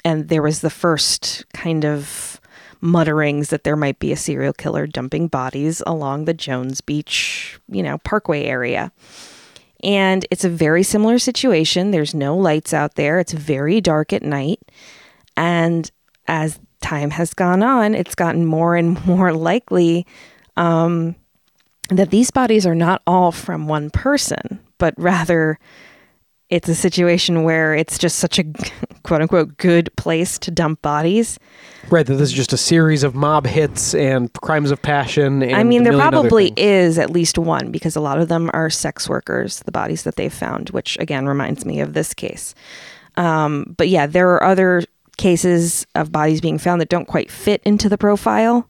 [0.04, 2.40] and there was the first kind of
[2.82, 7.82] mutterings that there might be a serial killer dumping bodies along the Jones Beach, you
[7.82, 8.92] know, parkway area.
[9.86, 11.92] And it's a very similar situation.
[11.92, 13.20] There's no lights out there.
[13.20, 14.60] It's very dark at night.
[15.38, 15.90] And
[16.28, 20.08] as time has gone on, it's gotten more and more likely
[20.58, 21.16] um,
[21.90, 25.60] that these bodies are not all from one person, but rather
[26.50, 28.44] it's a situation where it's just such a
[29.04, 31.40] quote unquote good place to dump bodies.
[31.90, 35.44] Right, that this is just a series of mob hits and crimes of passion.
[35.44, 38.70] And I mean, there probably is at least one because a lot of them are
[38.70, 42.56] sex workers, the bodies that they've found, which again reminds me of this case.
[43.18, 44.84] Um, but yeah, there are other
[45.18, 48.70] cases of bodies being found that don't quite fit into the profile.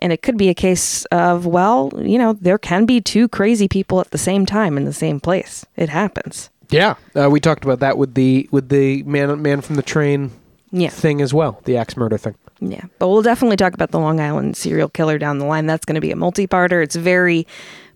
[0.00, 3.68] And it could be a case of, well, you know, there can be two crazy
[3.68, 5.64] people at the same time in the same place.
[5.76, 6.50] It happens.
[6.70, 10.30] Yeah, uh, we talked about that with the with the man man from the train
[10.70, 10.88] Yeah.
[10.90, 12.34] thing as well, the axe murder thing.
[12.60, 15.66] Yeah, but we'll definitely talk about the Long Island serial killer down the line.
[15.66, 16.82] That's going to be a multi-parter.
[16.82, 17.46] It's very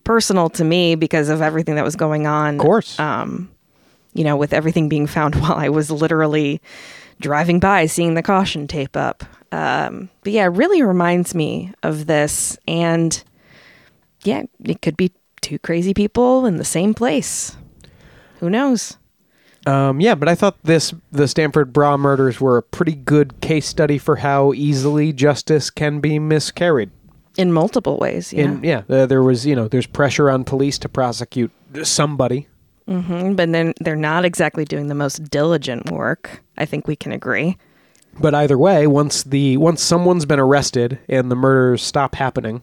[0.05, 2.55] personal to me because of everything that was going on.
[2.57, 2.99] Of course.
[2.99, 3.51] Um,
[4.15, 6.61] you know, with everything being found while I was literally
[7.21, 9.25] driving by, seeing the caution tape up.
[9.53, 12.59] Um, but yeah, it really reminds me of this.
[12.67, 13.23] And
[14.25, 17.57] yeah, it could be two crazy people in the same place.
[18.41, 18.97] Who knows?
[19.67, 23.67] Um, yeah, but I thought this the Stamford Bra murders were a pretty good case
[23.67, 26.91] study for how easily justice can be miscarried.
[27.37, 28.33] In multiple ways.
[28.33, 28.45] Yeah.
[28.45, 31.51] And yeah, uh, there was you know there's pressure on police to prosecute
[31.83, 32.47] somebody.
[32.89, 36.43] Mhm, But then they're not exactly doing the most diligent work.
[36.57, 37.59] I think we can agree.
[38.19, 42.63] But either way, once the once someone's been arrested and the murders stop happening,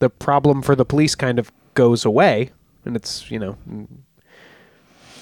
[0.00, 2.50] the problem for the police kind of goes away,
[2.84, 3.56] and it's you know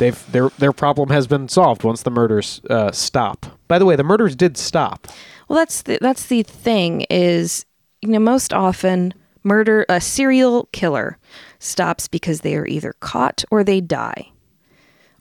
[0.01, 3.46] they've their their problem has been solved once the murders uh, stop.
[3.68, 5.07] By the way, the murders did stop.
[5.48, 7.64] Well, that's the, that's the thing is,
[8.03, 11.18] you know, most often murder a serial killer
[11.61, 14.32] stops because they are either caught or they die.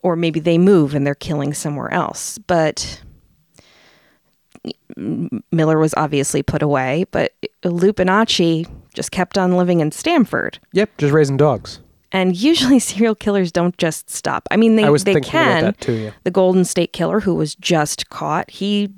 [0.02, 2.38] Or maybe they move and they're killing somewhere else.
[2.38, 3.02] But
[4.96, 10.60] Miller was obviously put away, but Lupinacci just kept on living in Stamford.
[10.74, 11.82] Yep, just raising dogs.
[12.12, 14.48] And usually serial killers don't just stop.
[14.52, 15.60] I mean, they, I was they can.
[15.60, 15.94] about that too.
[15.94, 16.12] Yeah.
[16.24, 18.90] The Golden State Killer, who was just caught, he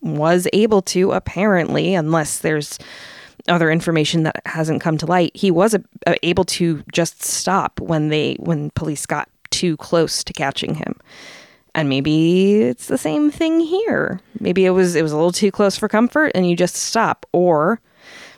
[0.00, 2.78] was able to apparently, unless there's
[3.48, 7.80] other information that hasn't come to light, he was a, a- able to just stop
[7.80, 10.94] when they when police got too close to catching him.
[11.74, 14.20] And maybe it's the same thing here.
[14.40, 17.26] Maybe it was it was a little too close for comfort, and you just stop,
[17.32, 17.80] or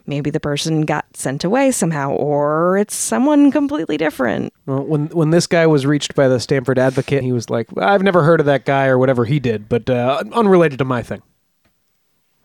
[0.07, 4.53] maybe the person got sent away somehow, or it's someone completely different.
[4.67, 8.03] Well, when when this guy was reached by the Stamford Advocate, he was like, "I've
[8.03, 11.23] never heard of that guy or whatever he did, but uh, unrelated to my thing."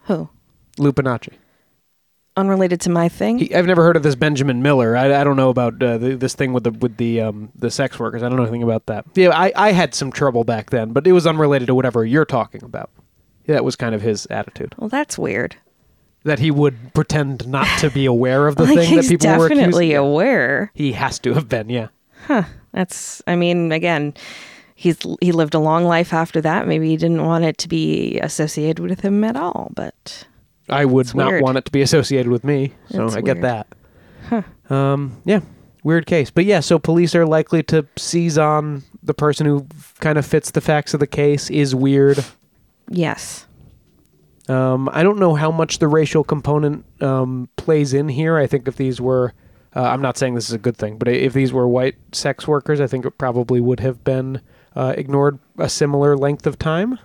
[0.04, 0.30] Who?
[0.78, 1.34] Lupinacci.
[2.38, 3.40] Unrelated to my thing?
[3.40, 4.98] He, I've never heard of this Benjamin Miller.
[4.98, 7.72] I, I don't know about uh, the, this thing with the with the um, the
[7.72, 8.24] sex workers.
[8.24, 9.06] I don't know anything about that.
[9.16, 12.26] Yeah, I, I had some trouble back then, but it was unrelated to whatever you're
[12.26, 12.90] talking about.
[13.48, 15.56] That was kind of his attitude well, that's weird.
[16.26, 19.48] That he would pretend not to be aware of the like thing that people were
[19.50, 20.72] definitely aware.
[20.74, 21.88] He has to have been, yeah.
[22.28, 22.44] Huh.
[22.74, 24.14] That's, I mean, again,
[24.76, 26.68] he's he lived a long life after that.
[26.68, 30.28] Maybe he didn't want it to be associated with him at all, but
[30.68, 31.42] I would not weird.
[31.44, 33.66] want it to be associated with me, so It's I get weird.
[34.32, 34.46] that.
[34.70, 35.42] Um, yeah,
[35.84, 36.60] weird case, but yeah.
[36.60, 39.68] So police are likely to seize on the person who
[40.00, 41.50] kind of fits the facts of the case.
[41.52, 42.26] Is weird.
[42.90, 43.46] yes.
[44.48, 48.38] Um, I don't know how much the racial component um, plays in here.
[48.38, 49.34] I think if these were,
[49.76, 52.48] uh, I'm not saying this is a good thing, but if these were white sex
[52.48, 54.42] workers, I think it probably would have been
[54.76, 57.00] uh, ignored a similar length of time.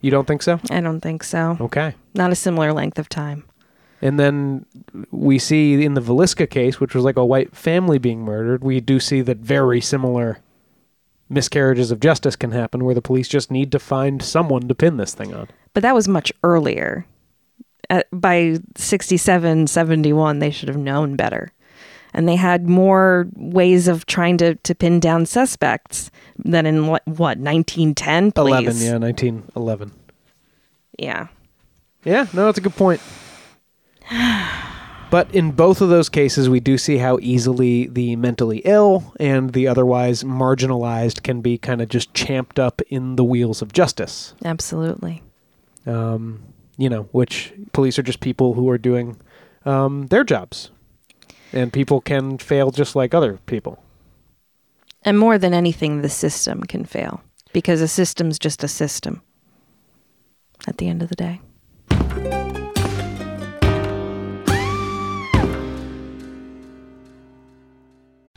[0.00, 0.60] You don't think so?
[0.70, 1.56] I don't think so.
[1.60, 1.94] Okay.
[2.12, 3.44] Not a similar length of time.
[4.02, 4.66] And then
[5.10, 8.80] we see in the Villisca case, which was like a white family being murdered, we
[8.80, 10.40] do see that very similar
[11.28, 14.96] miscarriages of justice can happen where the police just need to find someone to pin
[14.96, 15.48] this thing on.
[15.72, 17.06] But that was much earlier.
[17.90, 21.52] At, by 67, 71, they should have known better.
[22.12, 27.06] And they had more ways of trying to, to pin down suspects than in what,
[27.06, 28.46] what 1910, please?
[28.46, 29.92] 11, yeah, 1911.
[30.98, 31.26] Yeah.
[32.04, 33.00] Yeah, no, that's a good point.
[35.14, 39.52] But in both of those cases, we do see how easily the mentally ill and
[39.52, 44.34] the otherwise marginalized can be kind of just champed up in the wheels of justice.
[44.44, 45.22] Absolutely.
[45.86, 46.42] um,
[46.76, 49.16] you know, which police are just people who are doing
[49.64, 50.72] um, their jobs,
[51.52, 53.80] and people can fail just like other people.
[55.02, 59.22] And more than anything, the system can fail because a system's just a system
[60.66, 61.40] at the end of the day.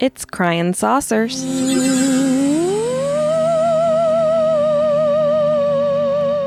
[0.00, 1.44] It's crying saucers.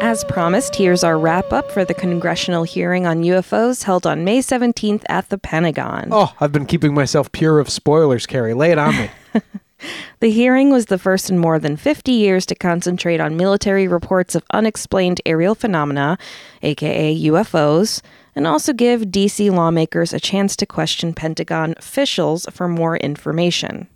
[0.01, 4.39] As promised, here's our wrap up for the congressional hearing on UFOs held on May
[4.39, 6.08] 17th at the Pentagon.
[6.12, 8.56] Oh, I've been keeping myself pure of spoilers, Carrie.
[8.56, 9.12] Lay it on me.
[10.19, 14.36] The hearing was the first in more than 50 years to concentrate on military reports
[14.36, 16.17] of unexplained aerial phenomena,
[16.61, 18.01] aka UFOs,
[18.36, 23.88] and also give DC lawmakers a chance to question Pentagon officials for more information.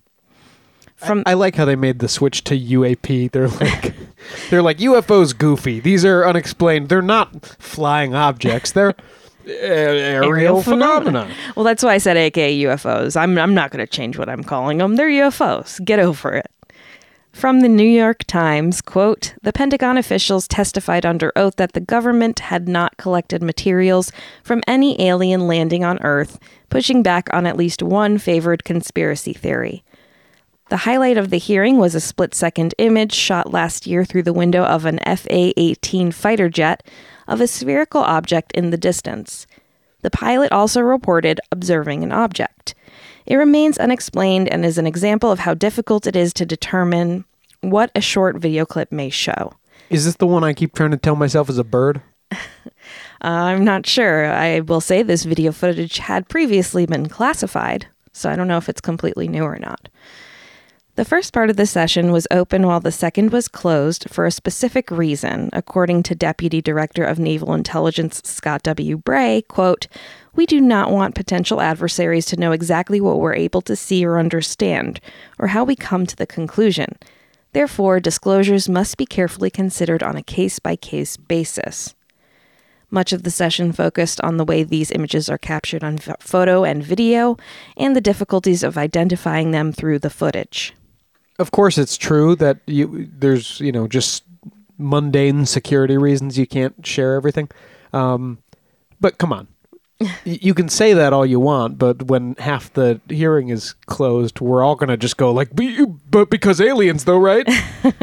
[0.95, 3.31] From I like how they made the switch to UAP.
[3.31, 3.93] They're like,
[4.49, 5.79] they're like UFOs goofy.
[5.79, 6.89] These are unexplained.
[6.89, 8.71] They're not flying objects.
[8.71, 8.95] They're
[9.47, 11.29] aerial, phenomena.
[11.55, 13.15] Well, that's why I said aka UFOs.
[13.15, 14.95] I'm I'm not going to change what I'm calling them.
[14.95, 15.83] They're UFOs.
[15.83, 16.51] Get over it.
[17.37, 22.39] From the New York Times, quote, the Pentagon officials testified under oath that the government
[22.39, 26.39] had not collected materials from any alien landing on Earth,
[26.69, 29.83] pushing back on at least one favored conspiracy theory.
[30.69, 34.33] The highlight of the hearing was a split second image shot last year through the
[34.33, 36.83] window of an FA 18 fighter jet
[37.27, 39.47] of a spherical object in the distance.
[40.01, 42.75] The pilot also reported observing an object.
[43.25, 47.25] It remains unexplained and is an example of how difficult it is to determine
[47.61, 49.53] what a short video clip may show.
[49.89, 52.01] Is this the one I keep trying to tell myself is a bird?
[53.23, 54.31] Uh, I'm not sure.
[54.31, 58.69] I will say this video footage had previously been classified, so I don't know if
[58.69, 59.89] it's completely new or not.
[60.97, 64.31] The first part of the session was open while the second was closed for a
[64.31, 68.97] specific reason, according to Deputy Director of Naval Intelligence Scott W.
[68.97, 69.85] Bray, quote,
[70.33, 74.17] "We do not want potential adversaries to know exactly what we're able to see or
[74.17, 74.99] understand
[75.37, 76.95] or how we come to the conclusion.
[77.53, 81.93] Therefore, disclosures must be carefully considered on a case-by-case basis."
[82.89, 86.83] Much of the session focused on the way these images are captured on photo and
[86.83, 87.37] video
[87.75, 90.73] and the difficulties of identifying them through the footage.
[91.39, 94.23] Of course, it's true that you there's you know just
[94.77, 97.49] mundane security reasons you can't share everything.
[97.93, 98.39] Um,
[98.99, 99.47] but come on,
[100.25, 104.63] you can say that all you want, but when half the hearing is closed, we're
[104.63, 105.49] all gonna just go like,
[106.09, 107.47] "But because aliens, though, right?"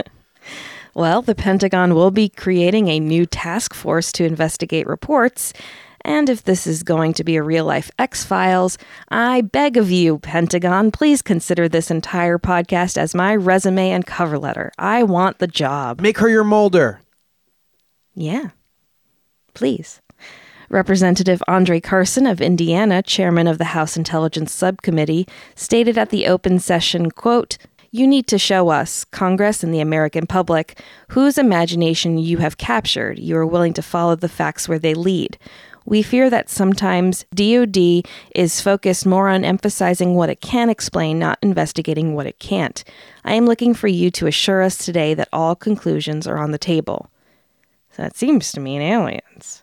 [0.95, 5.53] Well, the Pentagon will be creating a new task force to investigate reports.
[6.05, 8.77] And if this is going to be a real life X Files,
[9.09, 14.39] I beg of you, Pentagon, please consider this entire podcast as my resume and cover
[14.39, 14.71] letter.
[14.79, 16.01] I want the job.
[16.01, 17.01] Make her your Mulder.
[18.15, 18.51] Yeah.
[19.55, 20.03] Please.
[20.69, 26.59] Representative Andre Carson of Indiana, chairman of the House Intelligence Subcommittee, stated at the open
[26.59, 27.59] session, quote,
[27.91, 30.81] you need to show us, Congress and the American public,
[31.11, 33.21] whose imagination you have captured.
[33.21, 35.39] You are willing to follow the facts where they lead.
[35.87, 41.39] We fear that sometimes DoD is focused more on emphasizing what it can explain, not
[41.43, 42.83] investigating what it can't.
[43.25, 46.59] I am looking for you to assure us today that all conclusions are on the
[46.59, 47.11] table.
[47.91, 49.63] So that seems to mean aliens.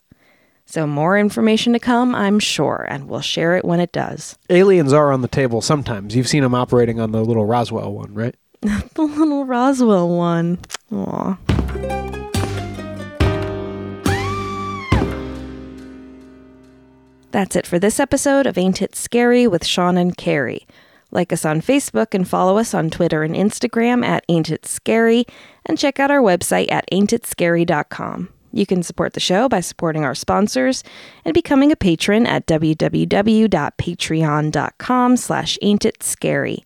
[0.65, 4.37] So more information to come, I'm sure, and we'll share it when it does.
[4.49, 6.15] Aliens are on the table sometimes.
[6.15, 8.35] You've seen them operating on the little Roswell one, right?
[8.93, 10.59] The little Roswell one.
[10.93, 11.37] Aw.
[17.31, 20.67] That's it for this episode of Ain't It Scary with Sean and Carrie.
[21.11, 25.23] Like us on Facebook and follow us on Twitter and Instagram at Ain't It Scary,
[25.65, 28.27] and check out our website at aintitscary.com.
[28.51, 30.83] You can support the show by supporting our sponsors
[31.23, 36.63] and becoming a patron at www.patreon.com slash aintitscary.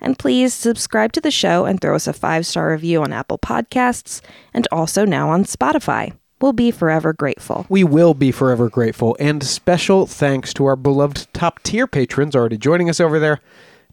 [0.00, 4.20] And please subscribe to the show and throw us a five-star review on Apple Podcasts
[4.52, 6.12] and also now on Spotify.
[6.44, 7.64] We'll be forever grateful.
[7.70, 9.16] We will be forever grateful.
[9.18, 13.40] And special thanks to our beloved top tier patrons already joining us over there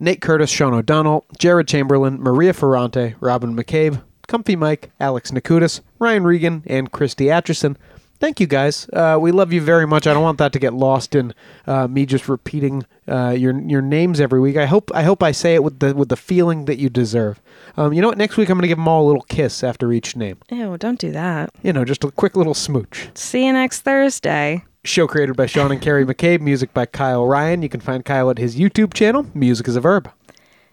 [0.01, 6.25] Nate Curtis, Sean O'Donnell, Jared Chamberlain, Maria Ferrante, Robin McCabe, Comfy Mike, Alex Nakutis, Ryan
[6.25, 7.77] Regan, and Christy Atchison.
[8.21, 8.87] Thank you guys.
[8.93, 10.05] Uh, we love you very much.
[10.05, 11.33] I don't want that to get lost in
[11.65, 14.57] uh, me just repeating uh, your your names every week.
[14.57, 17.41] I hope I hope I say it with the with the feeling that you deserve.
[17.77, 18.19] Um, you know what?
[18.19, 20.37] Next week I'm going to give them all a little kiss after each name.
[20.51, 21.49] Ew, don't do that.
[21.63, 23.09] You know, just a quick little smooch.
[23.15, 24.65] See you next Thursday.
[24.83, 27.63] Show created by Sean and Carrie McCabe, music by Kyle Ryan.
[27.63, 30.11] You can find Kyle at his YouTube channel, Music is a Verb.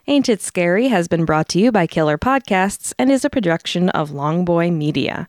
[0.06, 3.88] Ain't It Scary has been brought to you by Killer Podcasts and is a production
[3.90, 5.28] of Longboy Media.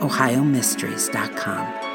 [0.00, 1.85] OhioMysteries.com.